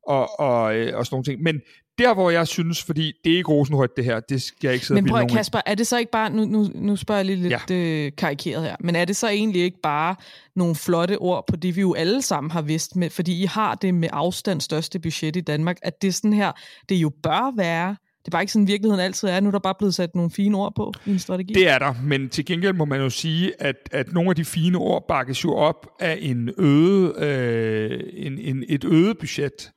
[0.07, 1.41] og, og, øh, og sådan nogle ting.
[1.41, 1.61] Men
[1.97, 4.85] der, hvor jeg synes, fordi det er ikke rosenrødt det her, det skal jeg ikke
[4.85, 7.49] sidde Men prøv Kasper, er det så ikke bare, nu, nu, nu spørger jeg lige
[7.49, 7.75] lidt ja.
[7.75, 10.15] øh, karikeret her, men er det så egentlig ikke bare
[10.55, 13.75] nogle flotte ord på det, vi jo alle sammen har vidst, med, fordi I har
[13.75, 16.51] det med afstand største budget i Danmark, at det sådan her,
[16.89, 19.39] det jo bør være, det er bare ikke sådan, virkeligheden altid er.
[19.39, 21.53] Nu er der bare blevet sat nogle fine ord på i en strategi.
[21.53, 24.45] Det er der, men til gengæld må man jo sige, at, at nogle af de
[24.45, 29.71] fine ord bakkes jo op af en øde, øh, en, en, et øget budget.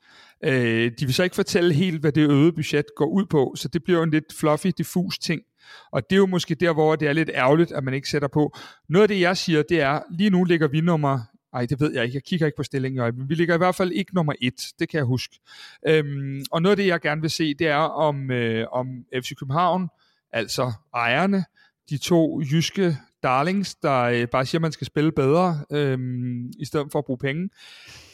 [0.45, 3.69] Øh, de vil så ikke fortælle helt, hvad det øgede budget går ud på, så
[3.69, 5.43] det bliver jo en lidt fluffy, diffus ting.
[5.93, 8.29] Og det er jo måske der, hvor det er lidt ærgerligt, at man ikke sætter
[8.29, 8.57] på.
[8.89, 11.21] Noget af det, jeg siger, det er, lige nu ligger vi nummer
[11.53, 12.17] ej, det ved jeg ikke.
[12.17, 14.61] Jeg kigger ikke på stillingen men vi ligger i hvert fald ikke nummer et.
[14.79, 15.39] Det kan jeg huske.
[15.87, 19.35] Øhm, og noget af det, jeg gerne vil se, det er om, øh, om FC
[19.39, 19.89] København,
[20.33, 21.45] altså ejerne,
[21.91, 25.99] de to jyske darlings, der øh, bare siger, at man skal spille bedre, øh,
[26.59, 27.51] i stedet for at bruge penge.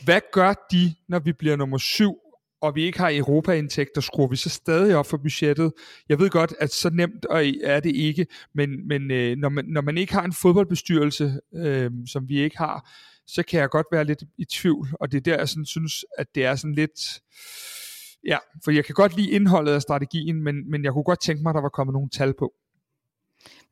[0.04, 2.14] Hvad gør de, når vi bliver nummer syv,
[2.60, 5.72] og vi ikke har Europa-indtægter, skruer vi så stadig op for budgettet.
[6.08, 7.26] Jeg ved godt, at så nemt
[7.64, 11.90] er det ikke, men, men øh, når, man, når man ikke har en fodboldbestyrelse, øh,
[12.06, 12.90] som vi ikke har,
[13.26, 16.04] så kan jeg godt være lidt i tvivl, og det er der, jeg sådan synes,
[16.18, 17.20] at det er sådan lidt...
[18.26, 21.42] Ja, for jeg kan godt lide indholdet af strategien, men, men jeg kunne godt tænke
[21.42, 22.52] mig, at der var kommet nogle tal på.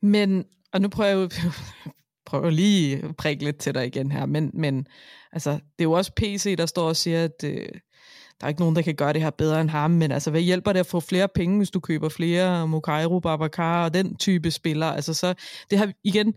[0.01, 1.29] Men, og nu prøver jeg
[2.25, 4.87] prøver lige at prikke lidt til dig igen her, men, men
[5.31, 7.67] altså, det er jo også PC, der står og siger, at øh,
[8.41, 10.41] der er ikke nogen, der kan gøre det her bedre end ham, men altså, hvad
[10.41, 14.51] hjælper det at få flere penge, hvis du køber flere Mokairo, Babacar og den type
[14.51, 14.95] spillere?
[14.95, 15.33] Altså, så
[15.69, 16.33] det har igen,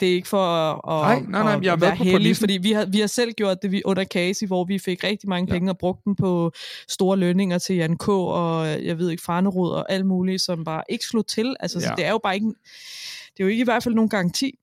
[0.00, 0.46] det er ikke for
[0.90, 3.62] at, nej, nej, nej, jeg at være heldig, fordi vi har, vi har selv gjort
[3.62, 5.58] det under Casey, hvor vi fik rigtig mange ja.
[5.58, 6.52] penge og brugte dem på
[6.88, 8.08] store lønninger til Jan K.
[8.08, 11.56] og jeg ved ikke, Farnerud og alt muligt, som bare ikke slog til.
[11.60, 11.86] Altså, ja.
[11.86, 12.52] så det er jo bare ikke,
[13.36, 14.58] det er jo ikke i hvert fald nogen garanti.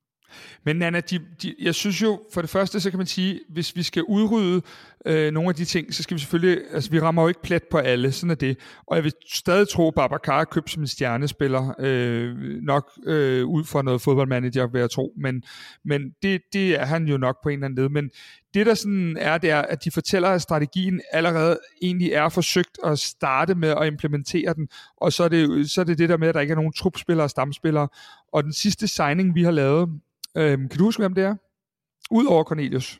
[0.65, 3.75] Men Nana, de, de, jeg synes jo, for det første, så kan man sige, hvis
[3.75, 4.61] vi skal udrydde
[5.05, 7.63] øh, nogle af de ting, så skal vi selvfølgelig, altså vi rammer jo ikke plet
[7.71, 8.57] på alle, sådan er det.
[8.87, 13.45] Og jeg vil stadig tro, at Babacar er købt som en stjernespiller, øh, nok øh,
[13.45, 15.43] ud fra noget fodboldmanager, vil jeg tro, men,
[15.85, 17.89] men det, det er han jo nok på en eller anden led.
[17.89, 18.09] Men
[18.53, 22.79] det der sådan er, det er, at de fortæller, at strategien allerede egentlig er forsøgt
[22.83, 26.17] at starte med at implementere den, og så er det, så er det det der
[26.17, 27.87] med, at der ikke er nogen trupspillere og stamspillere.
[28.33, 29.89] Og den sidste signing, vi har lavet,
[30.37, 31.35] Øhm, kan du huske, hvem det er?
[32.11, 32.99] Udover Cornelius.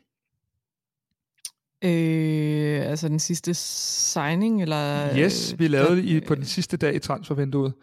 [1.84, 5.16] Øh, altså den sidste signing, eller...
[5.18, 7.74] Yes, vi lavede det i, på den sidste dag i transfervinduet.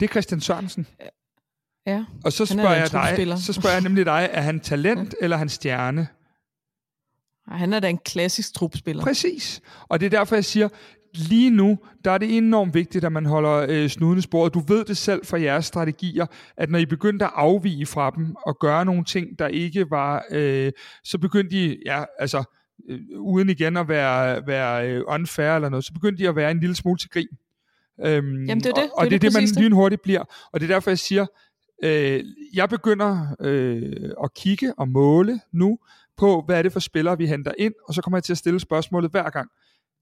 [0.00, 0.86] Det er Christian Sørensen.
[1.86, 5.24] Ja, Og så spørger jeg dig, så spørger jeg nemlig dig, er han talent ja.
[5.24, 6.08] eller han stjerne?
[7.46, 9.02] Han er da en klassisk trupspiller.
[9.02, 9.60] Præcis.
[9.88, 10.68] Og det er derfor, jeg siger,
[11.18, 14.54] lige nu, der er det enormt vigtigt, at man holder øh, snuden i sporet.
[14.54, 16.26] Du ved det selv fra jeres strategier,
[16.56, 20.24] at når I begyndte at afvige fra dem og gøre nogle ting, der ikke var,
[20.30, 20.72] øh,
[21.04, 22.44] så begyndte de, ja, altså,
[22.88, 26.50] øh, uden igen at være, være øh, unfair eller noget, så begyndte de at være
[26.50, 27.28] en lille smule til grin.
[28.04, 28.84] Øhm, Jamen det er det.
[28.84, 30.24] Og, og det, det er det, man lynhurtigt bliver.
[30.52, 31.26] Og det er derfor, jeg siger,
[31.84, 32.24] øh,
[32.54, 35.78] jeg begynder øh, at kigge og måle nu
[36.16, 38.38] på, hvad er det for spillere, vi henter ind, og så kommer jeg til at
[38.38, 39.50] stille spørgsmålet hver gang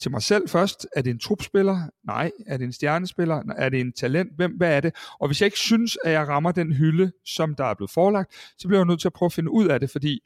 [0.05, 0.87] til mig selv først.
[0.97, 1.89] Er det en trupspiller?
[2.07, 2.31] Nej.
[2.47, 3.43] Er det en stjernespiller?
[3.57, 4.37] Er det en talent?
[4.37, 4.95] Hvem, hvad er det?
[5.21, 8.35] Og hvis jeg ikke synes, at jeg rammer den hylde, som der er blevet forelagt,
[8.59, 10.21] så bliver jeg nødt til at prøve at finde ud af det, fordi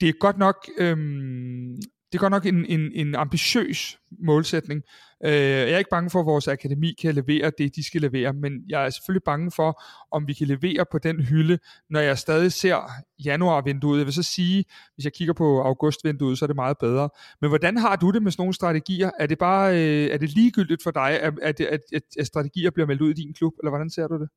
[0.00, 1.76] det er godt nok, øhm,
[2.12, 4.82] det er godt nok en, en, en ambitiøs målsætning,
[5.24, 8.32] Øh, jeg er ikke bange for, at vores akademi kan levere det, de skal levere,
[8.32, 11.58] men jeg er selvfølgelig bange for, om vi kan levere på den hylde,
[11.90, 12.90] når jeg stadig ser
[13.24, 13.98] januarvinduet.
[13.98, 17.08] Jeg vil så sige, hvis jeg kigger på augustvinduet, så er det meget bedre.
[17.40, 19.10] Men hvordan har du det med sådan nogle strategier?
[19.18, 21.80] Er det bare øh, er det ligegyldigt for dig, at, at, at,
[22.18, 24.28] at strategier bliver meldt ud i din klub, eller hvordan ser du det?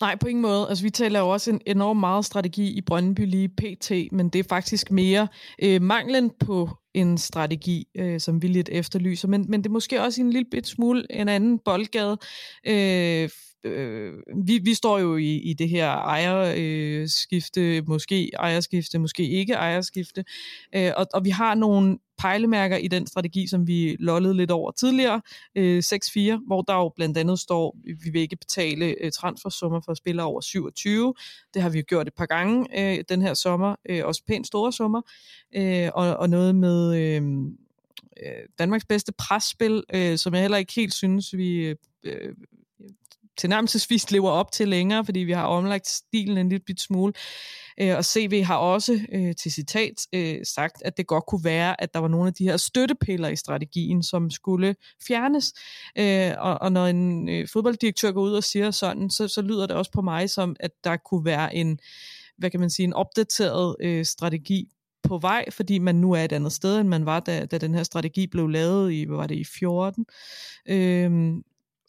[0.00, 0.66] Nej, på ingen måde.
[0.68, 4.38] Altså, vi taler jo også en enorm meget strategi i Brøndby lige pt, men det
[4.38, 5.28] er faktisk mere
[5.62, 9.11] øh, manglen på en strategi, øh, som vi lidt efterlyser.
[9.28, 12.18] Men, men det er måske også en lille bit smule en anden boldgade.
[12.66, 13.28] Øh,
[13.64, 14.12] øh,
[14.46, 20.24] vi, vi står jo i, i det her ejerskifte, øh, måske ejerskifte, måske ikke ejerskifte,
[20.74, 24.70] øh, og, og vi har nogle pejlemærker i den strategi, som vi lollede lidt over
[24.70, 25.20] tidligere,
[25.56, 29.94] øh, 6-4, hvor der jo blandt andet står, vi vil ikke betale øh, transfersummer for
[29.94, 31.14] spillere over 27.
[31.54, 34.46] Det har vi jo gjort et par gange øh, den her sommer, øh, også pænt
[34.46, 35.02] store summer,
[35.56, 37.22] øh, og, og noget med øh,
[38.22, 42.34] øh, Danmarks bedste presspil, øh, som jeg heller ikke helt synes, vi øh, øh,
[43.38, 47.12] tilnærmelsesvis lever op til længere, fordi vi har omlagt stilen en lille bit smule.
[47.80, 51.82] Øh, og CV har også øh, til citat øh, sagt, at det godt kunne være,
[51.82, 54.74] at der var nogle af de her støttepiller i strategien, som skulle
[55.06, 55.54] fjernes.
[55.98, 59.66] Øh, og, og når en øh, fodbolddirektør går ud og siger sådan, så, så lyder
[59.66, 61.78] det også på mig som, at der kunne være en,
[62.38, 64.68] hvad kan man sige, en opdateret øh, strategi
[65.02, 67.74] på vej, fordi man nu er et andet sted, end man var, da, da den
[67.74, 70.06] her strategi blev lavet i, hvad var det, i 14.
[70.68, 71.42] Øhm,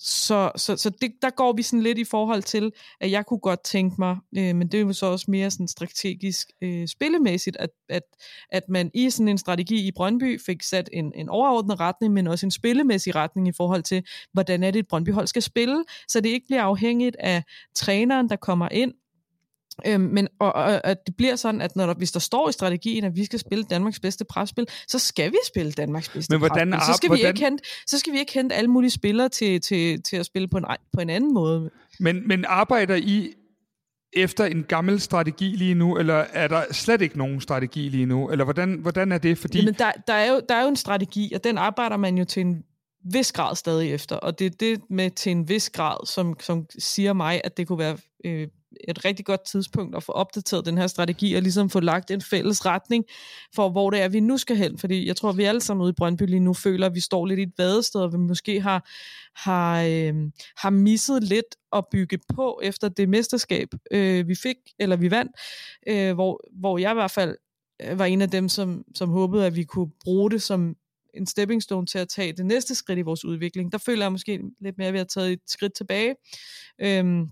[0.05, 2.71] så, så, så det, der går vi sådan lidt i forhold til,
[3.01, 5.67] at jeg kunne godt tænke mig, øh, men det er jo så også mere sådan
[5.67, 8.03] strategisk øh, spillemæssigt, at, at,
[8.51, 12.27] at man i sådan en strategi i Brøndby fik sat en, en overordnet retning, men
[12.27, 16.21] også en spillemæssig retning i forhold til, hvordan er det, et Brøndby-hold skal spille, så
[16.21, 17.43] det ikke bliver afhængigt af
[17.75, 18.93] træneren, der kommer ind,
[19.87, 22.51] Øhm, men og, og, at det bliver sådan, at når der, hvis der står i
[22.51, 26.39] strategien, at vi skal spille Danmarks bedste presspil, så skal vi spille Danmarks bedste men
[26.39, 26.93] hvordan, presspil.
[26.93, 29.61] Så skal, hvordan, vi ikke hente, så skal vi ikke hente alle mulige spillere til,
[29.61, 31.69] til, til at spille på en, på en anden måde.
[31.99, 33.33] Men, men arbejder I
[34.13, 38.29] efter en gammel strategi lige nu, eller er der slet ikke nogen strategi lige nu?
[38.29, 39.37] Eller hvordan, hvordan er det?
[39.37, 39.57] Fordi...
[39.57, 42.25] Jamen, der, der, er jo, der er jo en strategi, og den arbejder man jo
[42.25, 42.63] til en
[43.11, 44.15] vis grad stadig efter.
[44.15, 47.67] Og det er det med til en vis grad, som, som siger mig, at det
[47.67, 48.47] kunne være øh,
[48.87, 52.21] et rigtig godt tidspunkt at få opdateret den her strategi og ligesom få lagt en
[52.21, 53.05] fælles retning
[53.55, 54.77] for, hvor det er, vi nu skal hen.
[54.77, 57.25] Fordi jeg tror, vi alle sammen ude i Brøndby lige nu føler, at vi står
[57.25, 58.89] lidt i et vadested, og vi måske har,
[59.35, 60.13] har, øh,
[60.57, 65.31] har misset lidt at bygge på efter det mesterskab, øh, vi fik, eller vi vandt,
[65.87, 67.35] øh, hvor, hvor jeg i hvert fald
[67.81, 70.75] øh, var en af dem, som, som håbede, at vi kunne bruge det som
[71.13, 73.71] en stepping stone til at tage det næste skridt i vores udvikling.
[73.71, 76.15] Der føler jeg måske lidt mere, at vi har taget et skridt tilbage.
[76.81, 77.27] Øhm,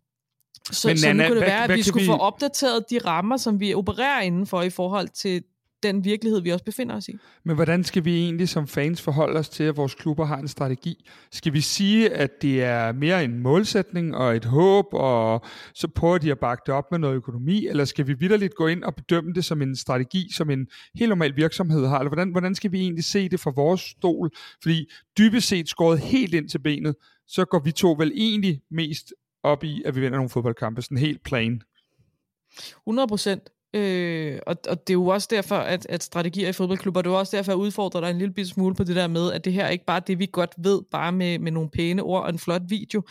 [0.71, 2.05] så, Men, så Nana, kunne det hvad, være, at vi skulle vi...
[2.05, 5.43] få opdateret de rammer, som vi opererer indenfor i forhold til
[5.83, 7.15] den virkelighed, vi også befinder os i.
[7.43, 10.47] Men hvordan skal vi egentlig som fans forholde os til, at vores klubber har en
[10.47, 11.09] strategi?
[11.31, 16.17] Skal vi sige, at det er mere en målsætning og et håb, og så prøver
[16.17, 18.95] de at bakke det op med noget økonomi, eller skal vi vidderligt gå ind og
[18.95, 21.99] bedømme det som en strategi, som en helt normal virksomhed har?
[21.99, 24.29] Eller hvordan, hvordan skal vi egentlig se det fra vores stol?
[24.63, 26.95] Fordi dybest set skåret helt ind til benet,
[27.27, 30.97] så går vi to vel egentlig mest op i, at vi vinder nogle fodboldkampe, sådan
[30.97, 31.61] helt plain.
[32.87, 33.49] 100 procent.
[33.73, 37.13] Øh, og, og det er jo også derfor, at, at strategier i fodboldklubber, det er
[37.13, 39.53] jo også derfor, at udfordrer dig en lille smule på det der med, at det
[39.53, 42.29] her er ikke bare det, vi godt ved, bare med, med nogle pæne ord og
[42.29, 43.01] en flot video.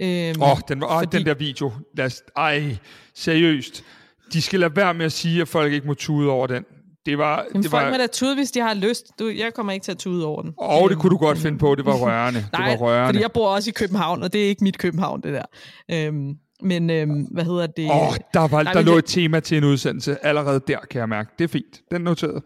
[0.00, 1.16] Åh, øh, oh, den, oh, fordi...
[1.16, 1.72] den der video.
[1.96, 2.76] Lad os, ej,
[3.14, 3.84] seriøst.
[4.32, 6.64] De skal lade være med at sige, at folk ikke må tude over den.
[7.06, 7.90] Det var, Jamen, det folk var...
[7.90, 9.18] må da tude, hvis de har lyst.
[9.18, 10.54] Du, jeg kommer ikke til at tude over den.
[10.58, 11.74] Åh, oh, det kunne du godt finde på.
[11.74, 12.44] Det var rørende.
[12.52, 13.08] Nej, det var rørende.
[13.08, 15.44] fordi jeg bor også i København, og det er ikke mit København, det der.
[15.90, 17.90] Øhm, men øhm, hvad hedder det?
[17.90, 18.98] Åh, oh, der, var, Nej, der lå det...
[18.98, 21.30] et tema til en udsendelse allerede der, kan jeg mærke.
[21.38, 21.80] Det er fint.
[21.90, 22.42] Den noteret.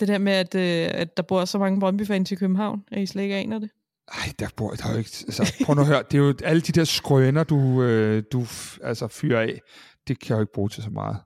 [0.00, 3.06] Det der med, at, øh, at der bor så mange Brøndby-fans i København, at I
[3.06, 3.70] slet ikke aner det?
[4.12, 5.10] Ej, der bor der er jo ikke...
[5.26, 6.02] Altså, prøv nu at høre.
[6.10, 8.46] Det er jo alle de der skrøner, du, øh, du
[8.82, 9.60] altså, fyrer af.
[10.08, 11.16] Det kan jeg jo ikke bruge til så meget.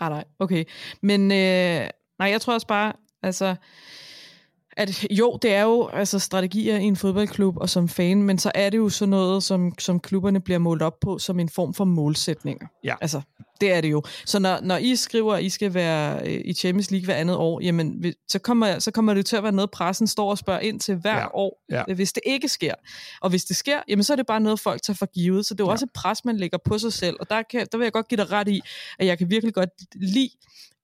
[0.00, 0.64] Ah, nej, okay.
[1.00, 3.56] Men øh, nej, jeg tror også bare, altså
[4.76, 8.52] at jo, det er jo altså strategier i en fodboldklub og som fan, men så
[8.54, 11.74] er det jo sådan noget, som, som klubberne bliver målt op på som en form
[11.74, 12.66] for målsætninger.
[12.84, 12.94] Ja.
[13.00, 13.20] Altså,
[13.60, 14.02] det er det jo.
[14.26, 17.36] Så når, når I skriver, at I skal være øh, i Champions League hver andet
[17.36, 20.60] år, jamen, så kommer, så kommer det til at være noget, pressen står og spørger
[20.60, 21.26] ind til hver ja.
[21.34, 21.94] år, ja.
[21.94, 22.74] hvis det ikke sker.
[23.20, 25.46] Og hvis det sker, jamen, så er det bare noget, folk tager for givet.
[25.46, 25.72] Så det er jo ja.
[25.72, 27.16] også et pres, man lægger på sig selv.
[27.20, 28.60] Og der, kan, der vil jeg godt give dig ret i,
[28.98, 30.30] at jeg kan virkelig godt lide,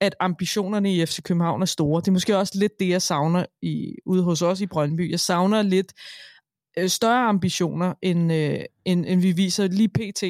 [0.01, 2.01] at ambitionerne i FC København er store.
[2.01, 5.11] Det er måske også lidt det, jeg savner i, ude hos os i Brøndby.
[5.11, 5.93] Jeg savner lidt
[6.79, 10.23] øh, større ambitioner, end, øh, end, end vi viser lige pt.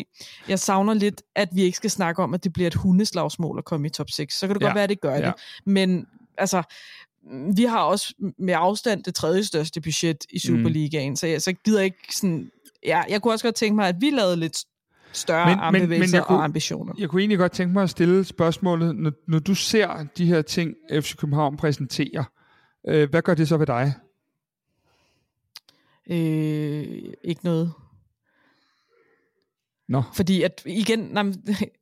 [0.49, 3.65] Jeg savner lidt, at vi ikke skal snakke om, at det bliver et hundeslagsmål at
[3.65, 4.39] komme i top 6.
[4.39, 4.67] Så kan det ja.
[4.67, 5.27] godt være, at det gør ja.
[5.27, 5.35] det.
[5.67, 6.07] Men
[6.39, 6.63] altså,
[7.57, 11.17] vi har også med afstand det tredje største budget i Superligaen, mm.
[11.17, 12.51] så jeg så gider ikke sådan...
[12.87, 14.65] Ja, jeg kunne også godt tænke mig, at vi lavede lidt
[15.13, 16.93] større men, men, men jeg kunne, og ambitioner.
[16.99, 20.43] Jeg kunne egentlig godt tænke mig at stille spørgsmålet, når, når du ser de her
[20.43, 22.25] ting, FC København præsenterer,
[22.89, 23.95] øh, hvad gør det så ved dig?
[26.11, 26.85] Øh,
[27.25, 27.73] ikke noget.
[29.89, 30.03] Nå.
[30.15, 31.25] Fordi at igen, nej,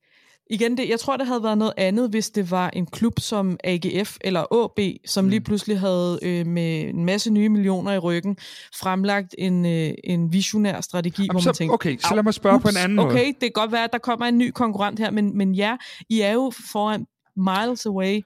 [0.51, 3.57] igen det, jeg tror, det havde været noget andet, hvis det var en klub som
[3.65, 5.31] AGF eller AB, som mm.
[5.31, 8.37] lige pludselig havde øh, med en masse nye millioner i ryggen
[8.81, 12.35] fremlagt en, øh, en visionær strategi, Jamen, hvor man så, tænker, okay, så lad mig
[12.35, 13.21] spørge ups, på en anden okay, måde.
[13.21, 15.77] Okay, det kan godt være, at der kommer en ny konkurrent her, men, men ja,
[16.09, 18.21] I er jo foran miles away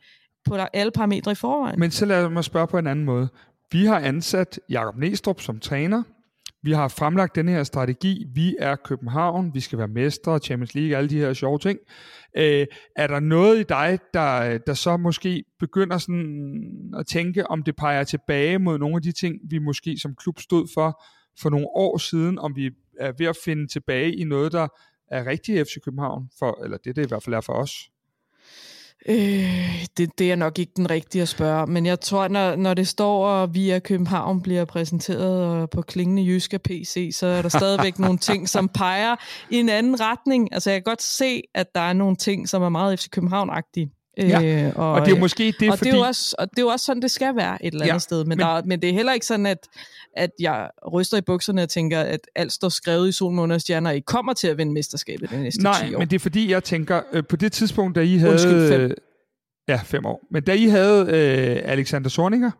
[0.45, 1.81] på alle parametre i forvejen.
[1.81, 3.29] Men så lad mig spørge på en anden måde.
[3.73, 6.03] Vi har ansat Jakob Næstrup som træner.
[6.63, 8.27] Vi har fremlagt den her strategi.
[8.35, 9.55] Vi er København.
[9.55, 11.79] Vi skal være mestre, Champions League, alle de her sjove ting.
[12.37, 17.63] Øh, er der noget i dig, der, der så måske begynder sådan at tænke, om
[17.63, 21.03] det peger tilbage mod nogle af de ting, vi måske som klub stod for
[21.41, 24.69] for nogle år siden, om vi er ved at finde tilbage i noget, der
[25.11, 27.92] er rigtig FC København, for, eller det det i hvert fald er for os?
[29.09, 32.75] Øh, det, det er nok ikke den rigtige at spørge, men jeg tror, når, når
[32.75, 37.49] det står, og vi er København bliver præsenteret på klingende jyske PC, så er der
[37.49, 39.17] stadigvæk nogle ting, som peger
[39.51, 40.49] i en anden retning.
[40.53, 43.91] Altså jeg kan godt se, at der er nogle ting, som er meget FC København-agtige.
[44.19, 45.91] Ja, øh, og, og det er jo måske det, og fordi...
[45.91, 47.85] det er jo også, og det er jo også sådan, det skal være et eller
[47.85, 48.25] andet ja, sted.
[48.25, 48.39] Men, men...
[48.39, 49.69] Der, men det er heller ikke sådan, at,
[50.17, 53.61] at jeg ryster i bukserne og tænker, at alt står skrevet i sol, måned og
[53.61, 55.99] stjerner, og I kommer til at vinde mesterskabet de næste Nej, 10 år.
[55.99, 58.33] men det er fordi, jeg tænker, øh, på det tidspunkt, da I havde...
[58.33, 58.95] Undskyld, fem.
[59.69, 60.21] Ja, fem år.
[60.31, 62.51] Men da I havde øh, Alexander Sorninger,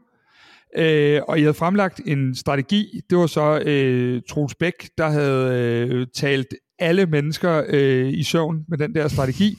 [0.77, 5.59] øh, og I havde fremlagt en strategi, det var så øh, Troels Bæk, der havde
[5.91, 9.59] øh, talt alle mennesker øh, i søvn med den der strategi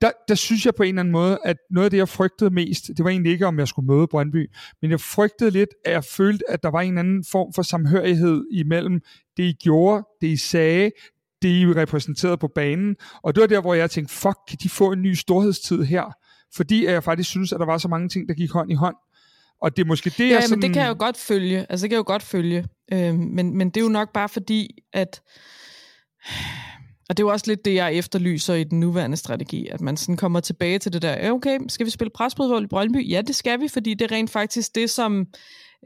[0.00, 2.50] der, der synes jeg på en eller anden måde, at noget af det, jeg frygtede
[2.50, 4.50] mest, det var egentlig ikke, om jeg skulle møde Brøndby,
[4.82, 8.44] men jeg frygtede lidt, at jeg følte, at der var en anden form for samhørighed
[8.52, 9.00] imellem
[9.36, 10.90] det, I gjorde, det, I sagde,
[11.42, 12.96] det, I repræsenterede på banen.
[13.22, 16.14] Og det var der, hvor jeg tænkte, fuck, kan de få en ny storhedstid her?
[16.56, 18.96] Fordi jeg faktisk synes, at der var så mange ting, der gik hånd i hånd.
[19.60, 20.58] Og det er måske det, ja, jeg sådan...
[20.58, 21.66] men det kan jeg jo godt følge.
[21.70, 22.66] Altså, det kan jeg jo godt følge.
[22.92, 25.22] Øh, men, men det er jo nok bare fordi, at
[27.08, 29.96] Og det er jo også lidt det, jeg efterlyser i den nuværende strategi, at man
[29.96, 33.10] sådan kommer tilbage til det der, okay, skal vi spille presfodbold i Brøndby?
[33.10, 35.26] Ja, det skal vi, fordi det er rent faktisk det, som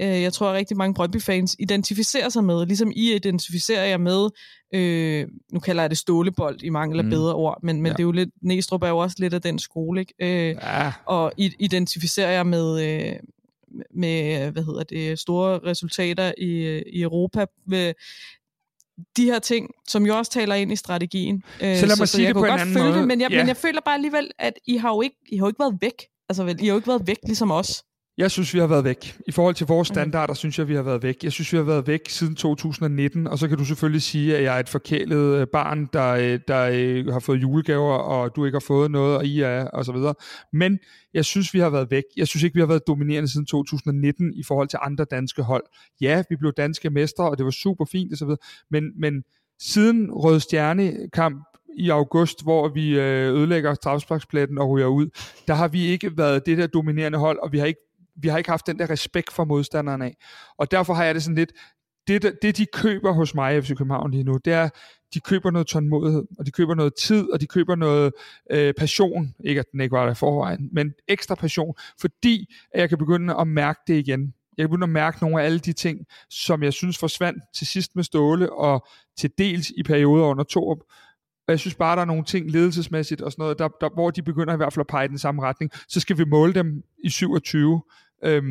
[0.00, 2.66] øh, jeg tror, at rigtig mange Brøndby-fans identificerer sig med.
[2.66, 4.28] Ligesom I identificerer jer med,
[4.74, 7.10] øh, nu kalder jeg det stålebold i mangel af mm.
[7.10, 7.92] bedre ord, men, men ja.
[7.92, 10.14] det er jo lidt, Næstrup er jo også lidt af den skole, ikke?
[10.20, 10.92] Øh, ja.
[11.06, 12.82] Og identificerer jeg med...
[12.82, 13.16] Øh,
[13.94, 17.46] med hvad hedder det, store resultater i, i Europa.
[19.16, 21.42] De her ting, som jo også taler ind i strategien.
[21.62, 22.92] Øh, så lad mig så, sige så det på en anden måde.
[22.92, 23.38] Det, men, jeg, ja.
[23.38, 25.78] men jeg føler bare alligevel, at I har jo ikke, I har jo ikke været
[25.80, 26.06] væk.
[26.28, 27.84] Altså vel, I har jo ikke været væk ligesom os.
[28.18, 29.18] Jeg synes, vi har været væk.
[29.26, 31.24] I forhold til vores standarder, synes jeg, vi har været væk.
[31.24, 34.42] Jeg synes, vi har været væk siden 2019, og så kan du selvfølgelig sige, at
[34.42, 38.44] jeg er et forkælet øh, barn, der, øh, der øh, har fået julegaver, og du
[38.44, 40.14] ikke har fået noget, og I er, og så videre.
[40.52, 40.78] Men
[41.14, 42.02] jeg synes, vi har været væk.
[42.16, 45.64] Jeg synes ikke, vi har været dominerende siden 2019 i forhold til andre danske hold.
[46.00, 48.38] Ja, vi blev danske mestre, og det var super fint, og så videre.
[48.70, 49.22] Men, men
[49.60, 51.44] siden Røde Stjerne kamp
[51.78, 55.08] i august, hvor vi ødelægger strafsparkspletten og ryger ud,
[55.46, 57.80] der har vi ikke været det der dominerende hold, og vi har ikke
[58.16, 60.16] vi har ikke haft den der respekt for modstanderne af.
[60.58, 61.52] Og derfor har jeg det sådan lidt,
[62.06, 64.68] det, det de køber hos mig i FC København lige nu, det er,
[65.14, 68.12] de køber noget tålmodighed, og de køber noget tid, og de køber noget
[68.50, 69.34] øh, passion.
[69.44, 72.98] Ikke at den ikke var der i forvejen, men ekstra passion, fordi at jeg kan
[72.98, 74.34] begynde at mærke det igen.
[74.56, 77.66] Jeg kan begynde at mærke nogle af alle de ting, som jeg synes forsvandt til
[77.66, 78.86] sidst med Ståle, og
[79.16, 80.78] til dels i perioder under Torup.
[81.46, 84.10] Og jeg synes bare, der er nogle ting ledelsesmæssigt og sådan noget, der, der, hvor
[84.10, 85.70] de begynder i hvert fald at pege i den samme retning.
[85.88, 87.82] Så skal vi måle dem i 27.
[88.24, 88.44] Øhm,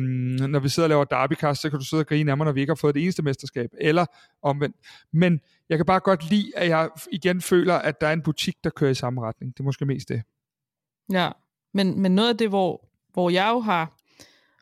[0.50, 2.52] når vi sidder og laver derbycast, så kan du sidde og grine af mig, når
[2.52, 4.06] vi ikke har fået det eneste mesterskab, eller
[4.42, 4.76] omvendt.
[5.12, 8.56] Men jeg kan bare godt lide, at jeg igen føler, at der er en butik,
[8.64, 9.52] der kører i samme retning.
[9.52, 10.22] Det er måske mest det.
[11.12, 11.30] Ja,
[11.74, 13.98] men, men noget af det, hvor, hvor jeg jo har,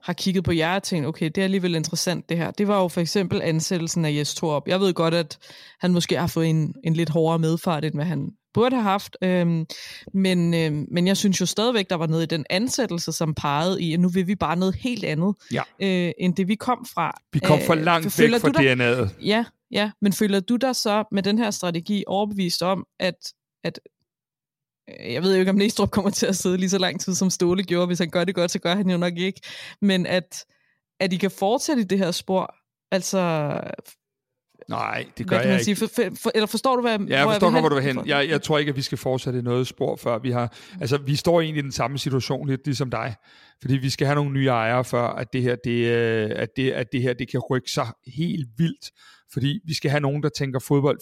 [0.03, 2.83] har kigget på jer og tænkt, okay, det er alligevel interessant det her, det var
[2.83, 4.69] jo for eksempel ansættelsen af Jes Torup.
[4.69, 5.39] Jeg ved godt, at
[5.81, 9.17] han måske har fået en, en lidt hårdere medfart, end hvad han burde have haft.
[9.23, 9.67] Øhm,
[10.15, 13.83] men, øhm, men jeg synes jo stadigvæk, der var noget i den ansættelse, som pegede
[13.83, 15.63] i, at nu vil vi bare noget helt andet, ja.
[15.83, 17.13] øh, end det vi kom fra.
[17.33, 19.25] Vi kom for øh, langt væk fra DNA'et.
[19.25, 23.33] Ja, ja, men føler du dig så med den her strategi overbevist om, at,
[23.65, 24.00] at øh,
[25.05, 27.31] jeg ved jo ikke, om Næstrup kommer til at sidde lige så lang tid, som
[27.31, 27.87] Ståle gjorde.
[27.87, 29.41] Hvis han gør det godt, så gør han jo nok ikke.
[29.83, 30.45] Men at,
[31.01, 32.55] at I kan fortsætte i det her spor,
[32.91, 33.53] altså
[34.69, 35.77] Nej, det gør man sige?
[35.77, 38.07] For, for, for, eller forstår du, hvad, ja, jeg forstår godt, hvor du vil hen.
[38.07, 40.55] Jeg, jeg tror ikke, at vi skal fortsætte i noget spor, før vi har...
[40.81, 43.15] Altså, vi står egentlig i den samme situation, lidt ligesom dig.
[43.61, 46.71] Fordi vi skal have nogle nye ejere, før at det her, det, øh, at det,
[46.71, 48.91] at det her, det kan rykke sig helt vildt.
[49.33, 50.99] Fordi vi skal have nogen, der tænker fodbold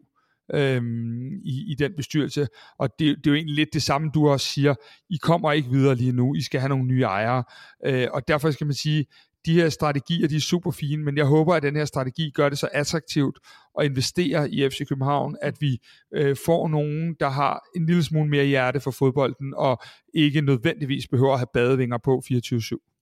[0.00, 0.13] 24-7
[0.54, 2.48] øhm, i, i den bestyrelse.
[2.78, 4.74] Og det, det er jo egentlig lidt det samme, du også siger.
[5.10, 6.34] I kommer ikke videre lige nu.
[6.34, 7.44] I skal have nogle nye ejere.
[7.86, 9.06] Øh, og derfor skal man sige,
[9.46, 12.48] de her strategier, de er super fine, men jeg håber, at den her strategi gør
[12.48, 13.38] det så attraktivt
[13.80, 15.78] at investere i FC København, at vi
[16.14, 19.82] øh, får nogen, der har en lille smule mere hjerte for fodbolden, og
[20.14, 22.93] ikke nødvendigvis behøver at have badevinger på 24-7.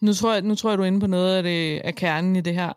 [0.00, 2.36] Nu tror, jeg, nu tror jeg, du er inde på noget af, det, af kernen
[2.36, 2.72] i det her.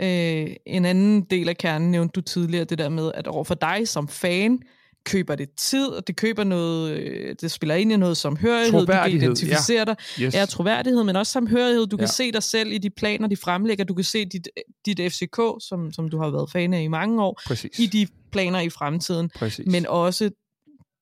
[0.00, 3.54] Øh, en anden del af kernen nævnte du tidligere, det der med, at over for
[3.54, 4.62] dig som fan,
[5.04, 8.80] køber det tid, og det køber noget, øh, det spiller ind i noget som hørighed,
[8.80, 9.84] du kan identificere ja.
[9.84, 9.96] dig.
[10.20, 10.34] Yes.
[10.34, 11.86] Ja, troværdighed, men også samhørighed.
[11.86, 12.12] Du kan ja.
[12.12, 13.84] se dig selv i de planer, de fremlægger.
[13.84, 14.48] Du kan se dit,
[14.86, 17.78] dit FCK, som, som du har været fan af i mange år, Præcis.
[17.78, 19.30] i de planer i fremtiden.
[19.34, 19.66] Præcis.
[19.66, 20.30] Men også,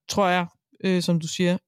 [0.09, 0.47] tror jeg,
[0.85, 1.59] øh, som du siger,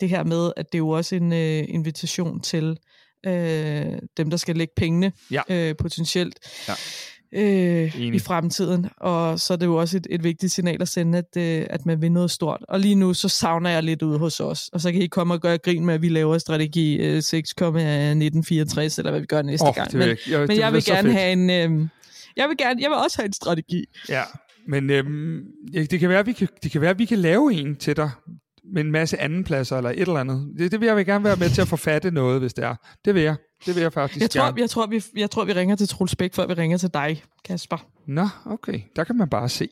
[0.00, 2.78] det her med, at det er jo også en øh, invitation til
[3.26, 5.42] øh, dem, der skal lægge pengene ja.
[5.48, 6.38] øh, potentielt.
[6.68, 6.74] Ja
[7.32, 8.86] øh, i fremtiden.
[8.96, 11.86] Og så er det jo også et, et vigtigt signal at sende, at, øh, at
[11.86, 12.64] man vil noget stort.
[12.68, 14.68] Og lige nu, så savner jeg lidt ud hos os.
[14.72, 17.22] Og så kan I komme og gøre grin med, at vi laver strategi øh, 6,1964,
[17.28, 19.96] eller hvad vi gør næste oh, gang.
[19.96, 21.14] Men, jeg, men jeg vil gerne fedt.
[21.14, 21.50] have en...
[21.50, 21.88] Øh,
[22.36, 23.84] jeg vil gerne, jeg vil også have en strategi.
[24.08, 24.22] Ja,
[24.68, 25.40] men øhm,
[25.72, 28.10] det, kan være, vi kan, det kan være, at vi kan lave en til dig
[28.64, 30.48] med en masse anden pladser eller et eller andet.
[30.58, 32.74] Det, det vil jeg gerne være med til at forfatte noget, hvis det er.
[33.04, 33.36] Det vil jeg.
[33.66, 34.60] Det vil jeg faktisk jeg tror, gerne.
[34.60, 37.22] Jeg tror, vi, jeg tror, vi ringer til Troels Bæk, før vi ringer til dig,
[37.44, 37.86] Kasper.
[38.06, 38.80] Nå, okay.
[38.96, 39.68] Der kan man bare se.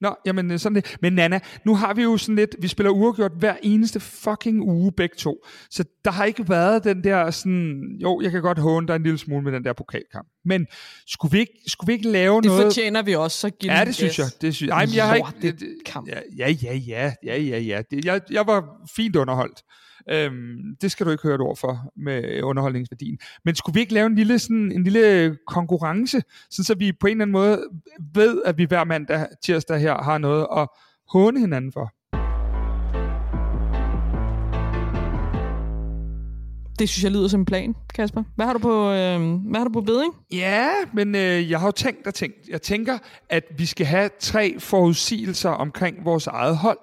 [0.00, 0.96] Nå, jamen øh, sådan det.
[1.02, 4.92] Men Nana, nu har vi jo sådan lidt, vi spiller uafgjort hver eneste fucking uge
[4.92, 5.44] begge to.
[5.70, 9.02] Så der har ikke været den der sådan, jo, jeg kan godt håne dig en
[9.02, 10.28] lille smule med den der pokalkamp.
[10.44, 10.66] Men
[11.06, 12.60] skulle vi ikke, skulle vi ikke lave det noget...
[12.60, 14.26] Det fortjener vi også, så giv Ja, det synes jeg.
[14.40, 14.76] Det synes jeg.
[14.76, 15.28] Ej, men jeg har ikke...
[15.42, 15.62] Det,
[16.06, 17.82] ja, ja, ja, ja, ja, ja, ja.
[17.90, 18.64] Det, jeg, jeg var
[18.96, 19.62] fint underholdt.
[20.10, 23.18] Øhm, det skal du ikke høre et ord for med underholdningsværdien.
[23.44, 27.06] Men skulle vi ikke lave en lille, sådan, en lille konkurrence, sådan så vi på
[27.06, 27.68] en eller anden måde
[28.14, 30.68] ved, at vi hver mandag tirsdag her har noget at
[31.08, 31.92] håne hinanden for?
[36.78, 38.22] Det synes jeg lyder som en plan, Kasper.
[38.36, 40.14] Hvad har du på, øh, hvad har du på beding?
[40.32, 42.36] Ja, men øh, jeg har jo tænkt og tænkt.
[42.48, 42.98] Jeg tænker,
[43.28, 46.78] at vi skal have tre forudsigelser omkring vores eget hold.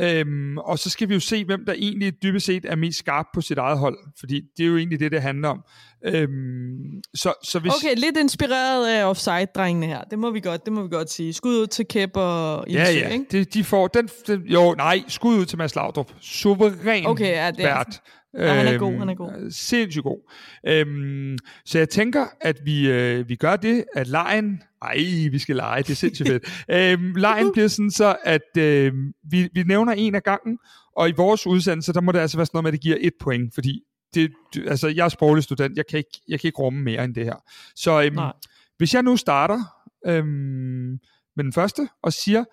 [0.00, 3.26] Øhm, og så skal vi jo se, hvem der egentlig dybest set er mest skarp
[3.34, 3.98] på sit eget hold.
[4.18, 5.60] Fordi det er jo egentlig det, det handler om.
[6.04, 7.72] Øhm, så, så hvis...
[7.72, 10.02] Okay, lidt inspireret af offside-drengene her.
[10.02, 11.32] Det må vi godt, det må vi godt sige.
[11.32, 13.08] Skud ud til Kæp og Ilse, Ja, ja.
[13.08, 13.24] ikke?
[13.32, 16.12] De, de får den, den, jo, nej, skud ud til Mads Laudrup.
[16.20, 18.00] Suveræn Okay, ja, det er- vært.
[18.34, 19.32] Ja, han er god, han er god.
[19.32, 20.30] Øhm, Sindssygt god.
[20.66, 24.62] Øhm, så jeg tænker, at vi, øh, vi gør det, at lejen...
[24.82, 24.96] Ej,
[25.30, 26.64] vi skal lege, det er sindssygt fedt.
[27.00, 28.92] øhm, lejen bliver sådan så, at øh,
[29.30, 30.58] vi, vi nævner en af gangen,
[30.96, 32.96] og i vores udsendelse, der må det altså være sådan noget med, at det giver
[33.00, 33.80] et point, fordi
[34.14, 37.04] det, det- altså, jeg er sproglig student, jeg kan, ikke, jeg kan ikke rumme mere
[37.04, 37.44] end det her.
[37.74, 38.32] Så øhm, Nej.
[38.78, 39.60] hvis jeg nu starter
[40.06, 40.98] øhm,
[41.36, 42.44] med den første, og siger,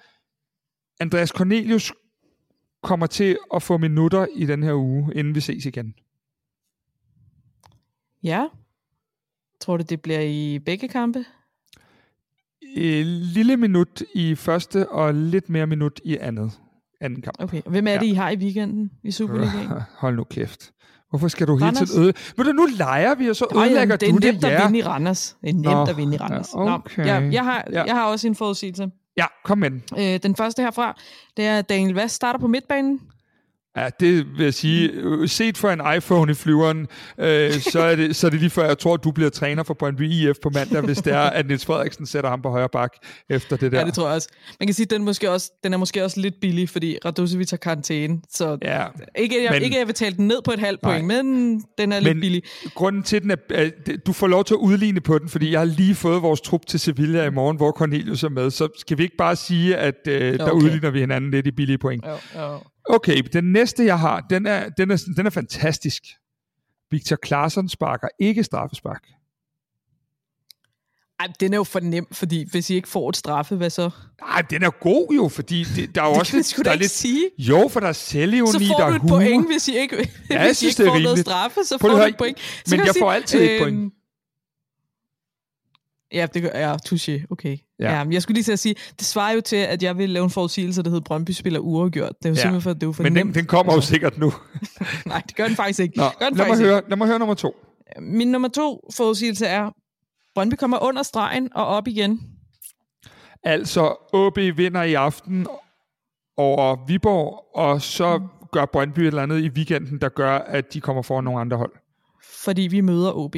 [0.99, 1.93] Andreas Cornelius
[2.85, 5.93] kommer til at få minutter i den her uge, inden vi ses igen.
[8.23, 8.47] Ja.
[9.61, 11.25] Tror du, det bliver i begge kampe?
[12.77, 16.51] Et lille minut i første, og lidt mere minut i andet,
[17.01, 17.35] anden kamp.
[17.39, 17.61] Okay.
[17.65, 19.69] Og Hvem er det, I har i weekenden i Superligaen?
[20.01, 20.71] Hold nu kæft.
[21.09, 21.89] Hvorfor skal du hele Randers?
[21.89, 22.13] tiden øde...
[22.37, 24.43] Men du, nu leger vi, og så Nå, ja, ødelægger det er du det, nemt
[24.45, 24.65] at ja.
[24.65, 25.37] vinde i Randers.
[25.41, 26.53] Det er nemt Nå, at vinde i Randers.
[26.53, 27.03] ja, okay.
[27.03, 27.83] Nå, jeg, jeg, har, Ja.
[27.83, 28.89] jeg har også en forudsigelse.
[29.17, 29.83] Ja, kom med den.
[29.97, 30.97] Øh, den første herfra,
[31.37, 33.01] det er Daniel Vass starter på midtbanen.
[33.77, 37.95] Ja, det vil jeg sige, øh, set for en iPhone i flyveren, øh, så, er
[37.95, 40.35] det, så er det lige før, jeg tror, at du bliver træner for Brøndby IF
[40.43, 42.93] på mandag, hvis det er, at Niels Frederiksen sætter ham på højre bak
[43.29, 43.79] efter det der.
[43.79, 44.29] Ja, det tror jeg også.
[44.59, 47.49] Man kan sige, at den, måske også, den er måske også lidt billig, fordi Radosevic
[47.49, 48.17] har karantæne.
[48.29, 48.85] Så Ja,
[49.17, 50.91] ikke, jeg, men- ikke jeg vil tale den ned på et halvt Nej.
[51.01, 52.43] point, men den er lidt Men- billig.
[52.75, 53.73] grunden til den er, at
[54.07, 56.65] du får lov til at udligne på den, fordi jeg har lige fået vores trup
[56.67, 59.95] til Sevilla i morgen, hvor Cornelius er med, så skal vi ikke bare sige, at
[60.07, 60.53] øh, der Okay.
[60.65, 62.05] udligner vi hinanden lidt i billige point.
[62.05, 62.57] Jo, jo.
[62.89, 66.03] Okay, den næste jeg har, den er, den er, den er fantastisk.
[66.91, 69.03] Victor Claesson sparker ikke straffespark.
[71.19, 73.89] Ej, den er jo for nem, fordi hvis I ikke får et straffe, hvad så?
[74.21, 76.71] Nej, den er god jo, fordi det, der er jo Det også lidt, da der
[76.71, 77.29] er lidt, sige.
[77.37, 79.17] Jo, for der er selvironi, Så der får er du et humor.
[79.17, 79.95] point, hvis I ikke,
[80.29, 82.39] Ja, jeg hvis I ikke det får noget straffe, så Prøv får du et point.
[82.39, 83.93] Så men kan jeg sige, får altid et øhm, point.
[86.13, 87.57] Ja, det gør ja, touché, okay.
[87.79, 87.93] Ja.
[87.99, 88.05] Ja.
[88.11, 90.29] jeg skulle lige til at sige, det svarer jo til, at jeg vil lave en
[90.29, 92.11] forudsigelse, der hedder Brøndby spiller uafgjort.
[92.19, 92.41] Det er jo Ja.
[92.41, 93.35] simpelthen for, det er jo for Men den, nemt.
[93.35, 94.33] den kommer jo Altså, sikkert nu.
[95.05, 95.97] Nej, det gør den faktisk ikke.
[95.97, 97.55] Nå, gør den lad, mig faktisk høre, lad mig høre nummer to.
[97.97, 98.01] ikke.
[98.01, 99.69] Min nummer to forudsigelse er,
[100.35, 102.21] Brøndby kommer under stregen og op igen.
[103.43, 105.47] Altså, OB vinder i aften
[106.37, 108.25] over Viborg, og så Mm.
[108.51, 111.57] gør Brøndby et eller andet i weekenden, der gør, at de kommer foran nogle andre
[111.57, 111.71] hold.
[112.43, 113.35] Fordi vi møder OB.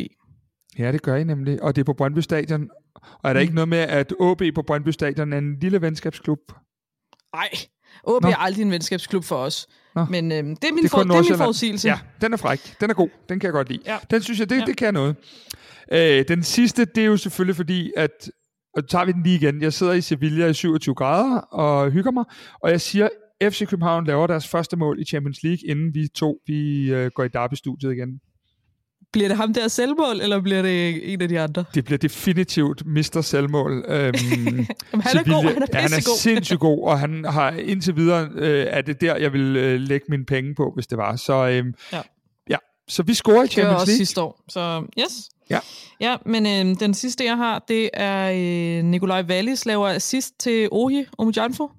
[0.80, 2.70] Ja, det gør I nemlig, og det er på Brøndby Stadion.
[2.96, 3.42] Og er der Mm.
[3.42, 6.40] ikke noget med, at OB på Brøndby Stadion er en lille venskabsklub?
[7.36, 7.50] Nej,
[8.04, 8.30] OB Nå.
[8.30, 9.68] er aldrig en venskabsklub for os.
[9.96, 10.06] Nå.
[10.06, 11.88] Men øhm, det er min, Det er for, det er min forudsigelse.
[11.88, 12.76] Ja, den er fræk.
[12.82, 13.10] Den er god.
[13.30, 13.82] Den kan jeg godt lide.
[13.86, 13.98] Ja.
[14.12, 14.66] Den synes jeg, det, Ja.
[14.66, 15.16] det kan noget.
[15.92, 18.32] Øh, den sidste, det er jo selvfølgelig fordi, at
[18.78, 19.62] og tager vi den lige igen.
[19.62, 22.24] Jeg sidder i Sevilla i 27 grader og hygger mig,
[22.62, 23.10] og jeg siger,
[23.44, 27.24] FC København laver deres første mål i Champions League, inden vi to vi, øh, går
[27.24, 28.20] i Derby-studiet igen.
[29.14, 31.64] Bliver det ham der selvmål, eller bliver det en af de andre?
[31.76, 33.22] Det bliver definitivt Mr.
[33.22, 33.72] Selvmål.
[33.88, 34.68] Øhm, Jamen,
[35.02, 38.30] han er god, han er ja, han er sindssygt god, og han har indtil videre,
[38.36, 41.16] øh, er det der, jeg vil øh, lægge mine penge på, hvis det var.
[41.16, 42.02] Så, øhm, Ja.
[42.50, 42.56] ja.
[42.88, 43.98] så vi scorer i Det var Champions også League.
[43.98, 44.44] sidste år.
[44.50, 45.30] Så yes.
[45.50, 45.60] Ja.
[46.02, 48.32] Ja, men øhm, den sidste, jeg har, det er
[48.80, 51.72] øh, Nikolaj Wallis laver assist til Ohi Omujanfo.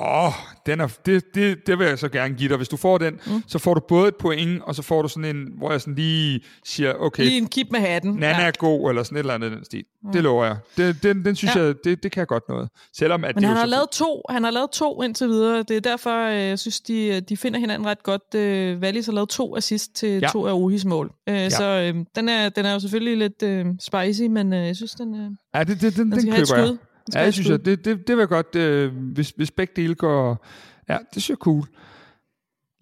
[0.00, 0.32] Åh, oh,
[0.66, 2.56] den er, det, det, det vil jeg så gerne give dig.
[2.56, 3.42] Hvis du får den, mm.
[3.46, 5.94] så får du både et point, og så får du sådan en, hvor jeg sådan
[5.94, 8.12] lige siger, okay, Lige en kip med hatten.
[8.12, 8.46] Nana Ja.
[8.46, 9.84] er god, eller sådan et eller andet den stil.
[10.12, 10.56] Det lover jeg.
[10.76, 11.62] Det, den, den synes Ja.
[11.62, 12.68] jeg, det, det kan jeg godt noget.
[12.96, 15.58] Selvom at Men det han har, så- lavet to, han har lavet to indtil videre.
[15.62, 18.34] Det er derfor, øh, jeg synes, de, de finder hinanden ret godt.
[18.34, 20.14] Øh, Wallis har lavet to assist til Ja.
[20.22, 20.28] ja.
[20.28, 21.12] to af Ohis mål.
[21.28, 24.76] Øh, Så øh, den, er, den er jo selvfølgelig lidt øh, spicy, men øh, jeg
[24.76, 26.76] synes, den, øh, den Ja, det, det, den, den, et køber jeg.
[27.14, 29.50] Ja, have jeg et synes, jeg, det, det, det vil jeg godt, øh, hvis, hvis
[29.50, 30.46] begge dele går...
[30.88, 31.64] Ja, det synes jeg cool.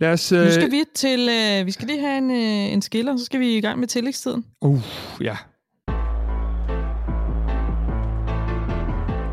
[0.01, 0.33] Lad os...
[0.33, 3.25] Øh, Nu skal vi til, øh, vi skal lige have en, øh, en skiller, så
[3.25, 4.45] skal vi i gang med tillægstiden.
[4.61, 4.81] Uh,
[5.21, 5.37] ja.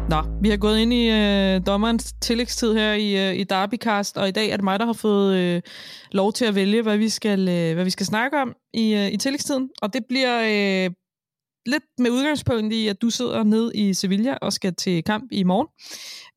[0.09, 4.27] Nå, vi har gået ind i øh, dommerens tillægstid her i, øh, i Derbycast, og
[4.27, 5.61] i dag er det mig, der har fået øh,
[6.11, 9.11] lov til at vælge, hvad vi skal, øh, hvad vi skal snakke om i, øh,
[9.11, 9.69] i tillægstiden.
[9.81, 10.39] Og det bliver
[10.86, 10.91] øh,
[11.66, 15.43] lidt med udgangspunkt i, at du sidder nede i Sevilla og skal til kamp i
[15.43, 15.68] morgen.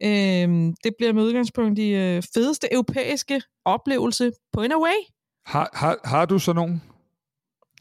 [0.03, 4.99] Øh, det bliver med udgangspunkt i øh, fedeste europæiske oplevelse på en away.
[5.47, 6.83] Har, har, har du så nogen?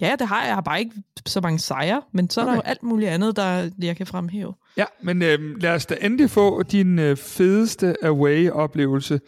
[0.02, 0.48] Ja, det har jeg.
[0.48, 0.96] Jeg har bare ikke
[1.26, 2.52] så mange sejre, men så er okay.
[2.52, 2.68] der Okay.
[2.68, 4.54] jo alt muligt andet, der jeg kan fremhæve.
[4.78, 9.20] Ja, men øh, lad os da endelig få din øh, fedeste away-oplevelse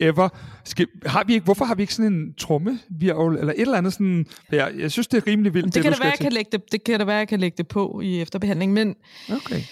[0.00, 0.28] ever.
[0.64, 3.92] Skal, har vi ikke, hvorfor har vi ikke sådan en trommevirvel, eller et eller andet
[3.92, 4.26] sådan...
[4.52, 6.50] Jeg, jeg synes, det er rimelig vildt, det, det, kan det, være, jeg kan lægge
[6.52, 8.94] det, det kan det være, jeg kan lægge det på i efterbehandling, men.
[9.32, 9.62] Okay.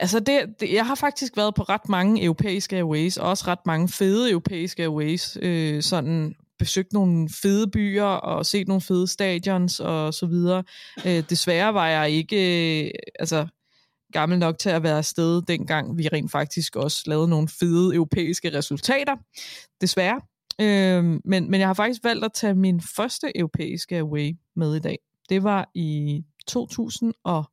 [0.00, 3.66] altså det, det, jeg har faktisk været på ret mange europæiske airways, og også ret
[3.66, 9.80] mange fede europæiske airways, øh, sådan besøgt nogle fede byer og set nogle fede stadions
[9.80, 10.64] og så videre.
[11.06, 13.46] Øh, desværre var jeg ikke øh, altså
[14.12, 18.58] gammel nok til at være afsted, dengang vi rent faktisk også lavede nogle fede europæiske
[18.58, 19.16] resultater.
[19.80, 20.20] Desværre.
[20.60, 24.80] Øh, men, men jeg har faktisk valgt at tage min første europæiske away med i
[24.80, 24.98] dag.
[25.28, 27.44] Det var i 2000 og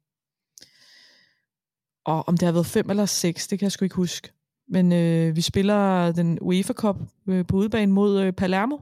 [2.05, 4.30] og om det har været fem eller seks, det kan jeg sgu ikke huske.
[4.68, 6.95] Men øh, vi spiller den UEFA Cup
[7.30, 8.78] øh, på udebane mod øh, Palermo.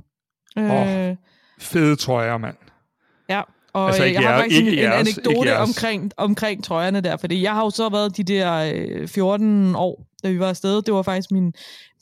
[0.57, 1.15] Åh,
[1.59, 2.55] Fede trøjer, mand.
[3.30, 3.41] Ja,
[3.78, 6.63] og Altså, altså, ikke jeg har faktisk en, ikke en jeres- anekdote ikke omkring, omkring
[6.63, 10.39] trøjerne der, fordi jeg har jo så været de der øh, 14 år, da vi
[10.39, 10.82] var afsted.
[10.82, 11.53] Det var faktisk min,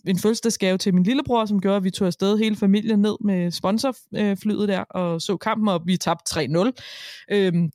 [0.05, 3.51] min fødselsdagsgave til min lillebror, som gjorde, at vi tog afsted hele familien ned med
[3.51, 6.71] sponsorflyet der, og så kampen, og vi tabte 3-0.
[7.31, 7.69] Øhm,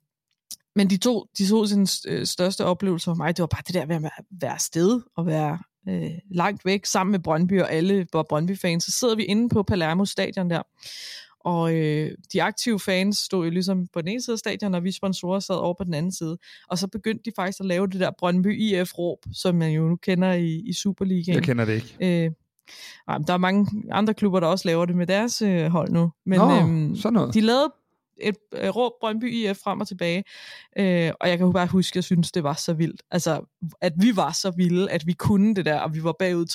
[0.76, 3.74] men de to, de to sin øh, største oplevelser for mig, det var bare det
[3.74, 7.72] der ved at være, være afsted og være øh, langt væk sammen med Brøndby og
[7.72, 8.84] alle var Brøndby-fans.
[8.84, 10.62] Så sidder vi inde på Palermo stadion der,
[11.45, 14.84] og øh, de aktive fans stod jo ligesom på den ene side af stadion, og
[14.84, 16.38] vi sponsorer sad over på den anden side.
[16.68, 19.97] Og så begyndte de faktisk at lave det der Brøndby IF-råb, som man jo nu
[19.97, 21.34] kender i, i Superligaen.
[21.34, 22.24] Jeg kender det ikke.
[22.24, 22.30] Øh,
[23.09, 26.12] ej, der er mange andre klubber, der også laver det med deres øh, hold nu.
[26.26, 27.34] Men Nå, øhm, sådan noget.
[27.34, 27.72] de lavede
[28.20, 30.24] et øh, råb Brøndby IF frem og tilbage,
[30.78, 33.03] øh, og jeg kan jo bare huske, at jeg synes, det var så vildt.
[33.11, 33.41] Altså,
[33.80, 36.47] at vi var så vilde, at vi kunne det der, og vi var bagud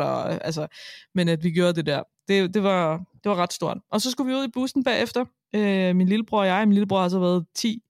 [0.00, 0.66] 3-0, og, altså,
[1.14, 3.78] men at vi gjorde det der, det, det, var, det var ret stort.
[3.92, 7.00] Og så skulle vi ud i bussen bagefter, øh, min lillebror og jeg, min lillebror
[7.02, 7.82] har så været 10,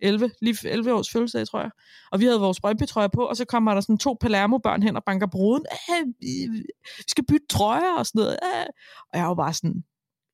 [0.00, 1.70] 11, lige 11 års fødselsdag, tror jeg.
[2.12, 5.04] Og vi havde vores Brøndby-trøjer på, og så kommer der sådan to Palermo-børn hen og
[5.04, 5.64] banker på ruden.
[5.72, 6.62] "Æh, vi
[7.08, 8.36] skal bytte trøjer og sådan noget.
[8.42, 8.66] Æh.
[9.12, 9.84] Og jeg var bare sådan,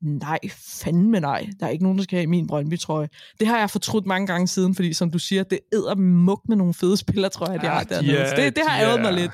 [0.03, 0.39] nej,
[0.83, 1.47] fandme nej.
[1.61, 3.09] Der er ikke nogen, der skal have min Brøndby-trøje.
[3.41, 6.57] Det har jeg fortrudt mange gange siden, fordi som du siger, det æder muk med
[6.57, 8.17] nogle fede spillertrøjer, de Ja, har de dernede.
[8.19, 9.31] er- Så det, det har ærget mig er- lidt.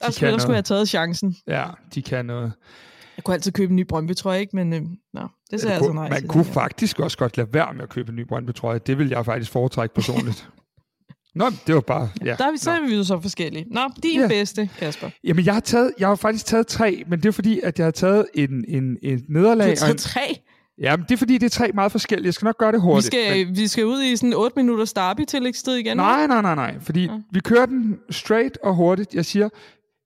[0.00, 1.36] Der de der skulle have taget chancen.
[1.46, 2.52] Ja, de kan noget.
[3.16, 4.56] Jeg kunne altid købe en ny Brøndby-trøje, ikke?
[4.56, 4.80] Men øh,
[5.14, 6.28] nå, det sagde jeg altså nej man til.
[6.28, 8.78] kunne faktisk også godt lade være med at købe en ny Brøndby-trøje.
[8.86, 10.48] Det vil jeg faktisk foretrække personligt.
[11.34, 12.08] Nå, det var bare...
[12.24, 12.34] Ja.
[12.38, 13.66] Der er vi, så er vi jo så forskellige.
[13.70, 14.28] Nå, din Ja.
[14.28, 15.10] bedste, Kasper.
[15.24, 17.86] Jamen, jeg har, taget, jeg har faktisk taget tre, men det er fordi, at jeg
[17.86, 19.66] har taget en, en, en Du nederlag.
[19.66, 20.40] har og taget en, tre.
[20.78, 22.26] jamen, det er fordi, det er tre meget forskellige.
[22.26, 23.06] Jeg skal nok gøre det Vi hurtigt.
[23.06, 25.96] skal, vi skal ud i sådan 8 minutter Starby tillægstid igen.
[25.96, 26.74] Nej, nej, nej, nej.
[26.80, 27.20] Fordi Nå.
[27.32, 29.14] vi kører den straight og hurtigt.
[29.14, 29.48] Jeg siger,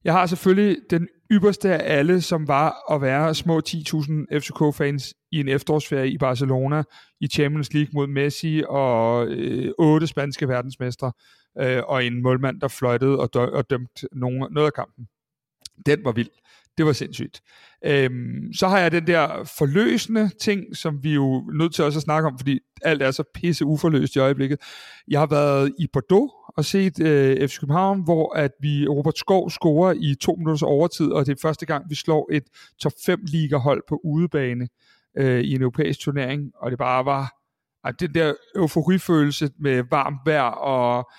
[0.04, 5.40] jeg har selvfølgelig den ypperste af alle, som var at være små 10.000 FCK-fans i
[5.40, 6.82] en efterårsferie i Barcelona
[7.20, 11.12] i Champions League mod Messi og øh, otte spanske verdensmestre
[11.60, 15.06] øh, og en målmand, der fløjtede og, dø- og dømte nogen, noget af kampen.
[15.86, 16.30] Den var vild.
[16.78, 17.40] Det var sindssygt.
[17.84, 21.98] Øhm, så har jeg den der forløsende ting, som vi er jo nødt til også
[21.98, 24.58] at snakke om, fordi alt er så pisse uforløst i øjeblikket.
[25.08, 29.50] Jeg har været i Bordeaux og set øh, FC København, hvor at vi Robert Skov
[29.50, 32.44] scorer i to minutters overtid, og det er første gang, vi slår et
[32.80, 34.68] top 5 liga hold på udebane
[35.16, 37.40] øh, i en europæisk turnering, og det bare var
[37.84, 41.10] at den der euforifølelse med varmt vejr og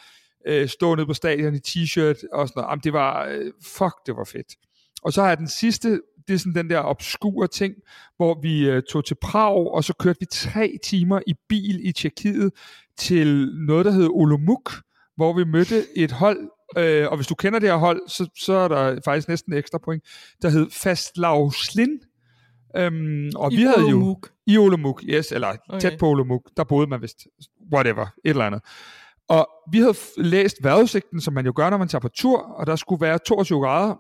[0.48, 3.96] øh, stå nede på stadion i t-shirt og sådan noget, jamen, det var, øh, fuck,
[4.06, 4.56] det var fedt.
[5.04, 7.76] Og så har jeg den sidste, det er sådan den der obskure ting,
[8.18, 11.92] hvor vi øh, tog til Prag, og så kørte vi tre timer i bil i
[11.92, 12.52] Tjekkiet
[12.98, 14.74] til noget, der hed Olomouc,
[15.16, 18.54] hvor vi mødte et hold, øh, og hvis du kender det her hold, så, så
[18.54, 20.04] er der faktisk næsten ekstra point,
[20.42, 22.00] der hed Fastlavslin.
[22.78, 25.80] Øhm, og I vi havde jo i Olomouc, yes, eller okay.
[25.80, 27.28] Tæt på Olomouc, der boede man vist,
[27.74, 28.62] whatever, et eller andet.
[29.30, 32.68] Og vi havde læst vejrudsigten, som man jo gør, når man tager på tur, og
[32.68, 33.96] der skulle være 22 grader,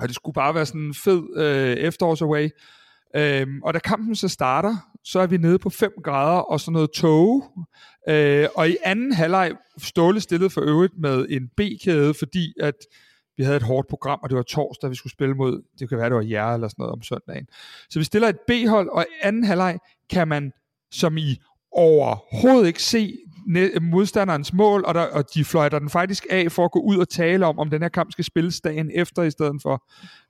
[0.00, 2.48] og det skulle bare være sådan en fed øh, efterårsaway.
[3.16, 6.72] Øhm, og da kampen så starter, så er vi nede på 5 grader og sådan
[6.72, 7.42] noget tåge.
[8.08, 12.74] Øh, og i anden halvleg Ståle stillet for øvrigt med en B-kæde, fordi at
[13.36, 15.98] vi havde et hårdt program, og det var torsdag, vi skulle spille mod, det kan
[15.98, 17.46] være, det var jer eller sådan noget om søndagen.
[17.90, 19.78] Så vi stiller et B-hold, og i anden halvleg
[20.10, 20.52] kan man,
[20.92, 21.38] som i
[21.72, 23.18] overhovedet ikke se
[23.80, 27.08] modstanderens mål, og, der, og de fløjter den faktisk af for at gå ud og
[27.08, 29.84] tale om, om den her kamp skal spilles dagen efter i stedet for.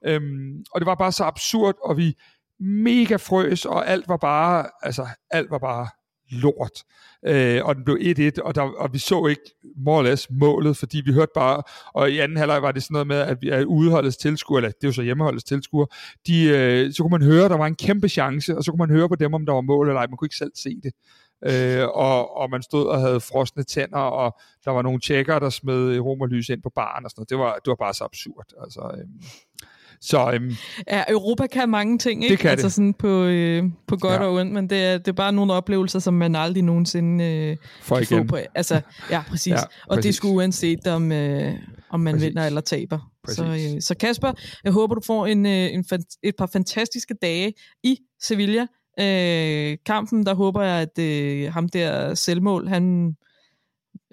[0.07, 2.15] Øhm, og det var bare så absurd, og vi
[2.61, 5.89] mega frøs, og alt var bare, altså alt var bare
[6.31, 6.85] lort.
[7.27, 9.43] Øh, og den blev 1-1, og, der, og vi så ikke
[9.77, 11.63] more or less målet, fordi vi hørte bare,
[11.95, 14.71] og i anden halvleg var det sådan noget med, at vi er udeholdets tilskuer, eller
[14.71, 15.87] det er jo så hjemmeholdets tilskuer,
[16.27, 18.87] de, øh, så kunne man høre, at der var en kæmpe chance, og så kunne
[18.87, 20.81] man høre på dem, om der var mål eller ej, man kunne ikke selv se
[20.83, 20.93] det.
[21.47, 25.51] Øh, og, og man stod og havde frosne tænder, og der var nogle tjekker, der
[25.51, 27.31] smed øh, romerlys ind på baren og sådan noget.
[27.31, 28.47] Det var, det var bare så absurd.
[28.63, 29.05] Altså, øh,
[30.07, 30.53] så, øhm,
[30.91, 32.33] ja, Europa kan mange ting, ikke?
[32.33, 32.73] Det kan altså det.
[32.73, 34.19] sådan på, øh, på godt Ja.
[34.27, 37.57] og ondt, men det er, det er bare nogle oplevelser, som man aldrig nogensinde øh,
[37.83, 38.27] for kan få igen.
[38.27, 38.37] på.
[38.55, 38.81] Altså,
[39.11, 39.51] ja, præcis.
[39.51, 40.17] Ja, Ja, og det præcis.
[40.17, 41.55] skulle uanset om, øh,
[41.91, 42.29] om man Præcis.
[42.29, 43.11] vinder eller taber.
[43.29, 43.75] Så, Præcis.
[43.75, 44.33] øh, så Kasper,
[44.65, 45.85] jeg håber, du får en, øh, en
[46.23, 47.53] et par fantastiske dage
[47.85, 48.67] i Sevilla.
[49.01, 53.15] Øh, kampen, der håber jeg, at øh, ham der selvmål, han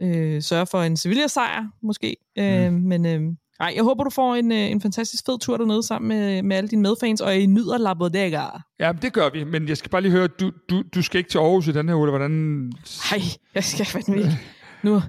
[0.01, 2.15] øh, sørger for en Sevilla-sejr, måske.
[2.37, 3.21] Øh, Men øh,
[3.61, 6.57] nej, jeg håber, du får en, øh, en fantastisk fed tur dernede sammen med, med
[6.57, 8.45] alle dine medfans, og I nyder La Bodega.
[8.79, 11.29] Ja, det gør vi, men jeg skal bare lige høre, du, du, du skal ikke
[11.29, 12.71] til Aarhus i den her uge, hvordan...
[13.09, 13.19] Hej,
[13.55, 14.39] jeg skal fandme ikke.
[14.83, 15.01] Nu,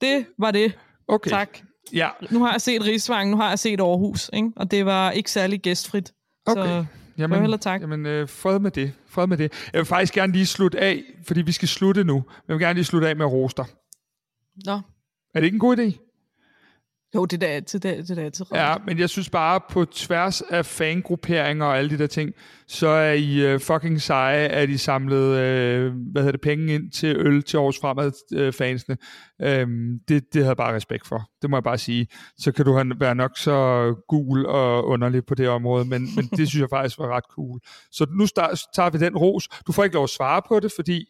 [0.00, 0.72] det var det.
[1.08, 1.30] Okay.
[1.30, 1.58] Tak.
[1.92, 4.50] Ja, Nu har jeg set Rigsvang, nu har jeg set Aarhus, ikke?
[4.56, 6.12] og det var ikke særlig gæstfrit.
[6.46, 6.62] Okay.
[6.62, 6.84] Så
[7.18, 7.80] Jamen, og tak.
[7.80, 8.92] Jamen, øh, fred med det.
[9.08, 9.52] Fred med det.
[9.72, 12.24] Jeg vil faktisk gerne lige slutte af, fordi vi skal slutte nu.
[12.48, 13.64] Jeg vil gerne lige slutte af med roster.
[14.66, 14.72] Nå.
[15.34, 16.05] Er det ikke en god idé?
[17.14, 18.82] Jo, det er altid, det er, det er altid Ja, rart.
[18.86, 22.32] men jeg synes bare, på tværs af fangrupperinger og alle de der ting,
[22.66, 26.90] så er I uh, fucking seje, at I samlede uh, hvad hedder det, penge ind
[26.90, 28.12] til øl til års fremad
[28.46, 28.96] uh, fansene.
[29.62, 31.30] Um, det, det havde jeg bare respekt for.
[31.42, 32.06] Det må jeg bare sige.
[32.38, 36.24] Så kan du have, være nok så gul og underlig på det område, men, men
[36.38, 37.60] det synes jeg faktisk var ret cool.
[37.92, 39.48] Så nu start, tager vi den ros.
[39.66, 41.04] Du får ikke lov at svare på det, fordi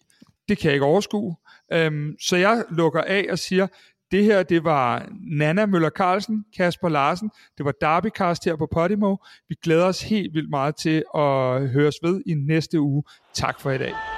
[0.48, 1.36] det kan jeg ikke overskue.
[1.74, 3.66] Um, så jeg lukker af og siger,
[4.10, 9.16] det her, det var Nana Møller Carlsen, Kasper Larsen, det var Derbycast her på Podimo.
[9.48, 13.02] Vi glæder os helt vildt meget til at høres ved i næste uge.
[13.34, 14.15] Tak for i dag.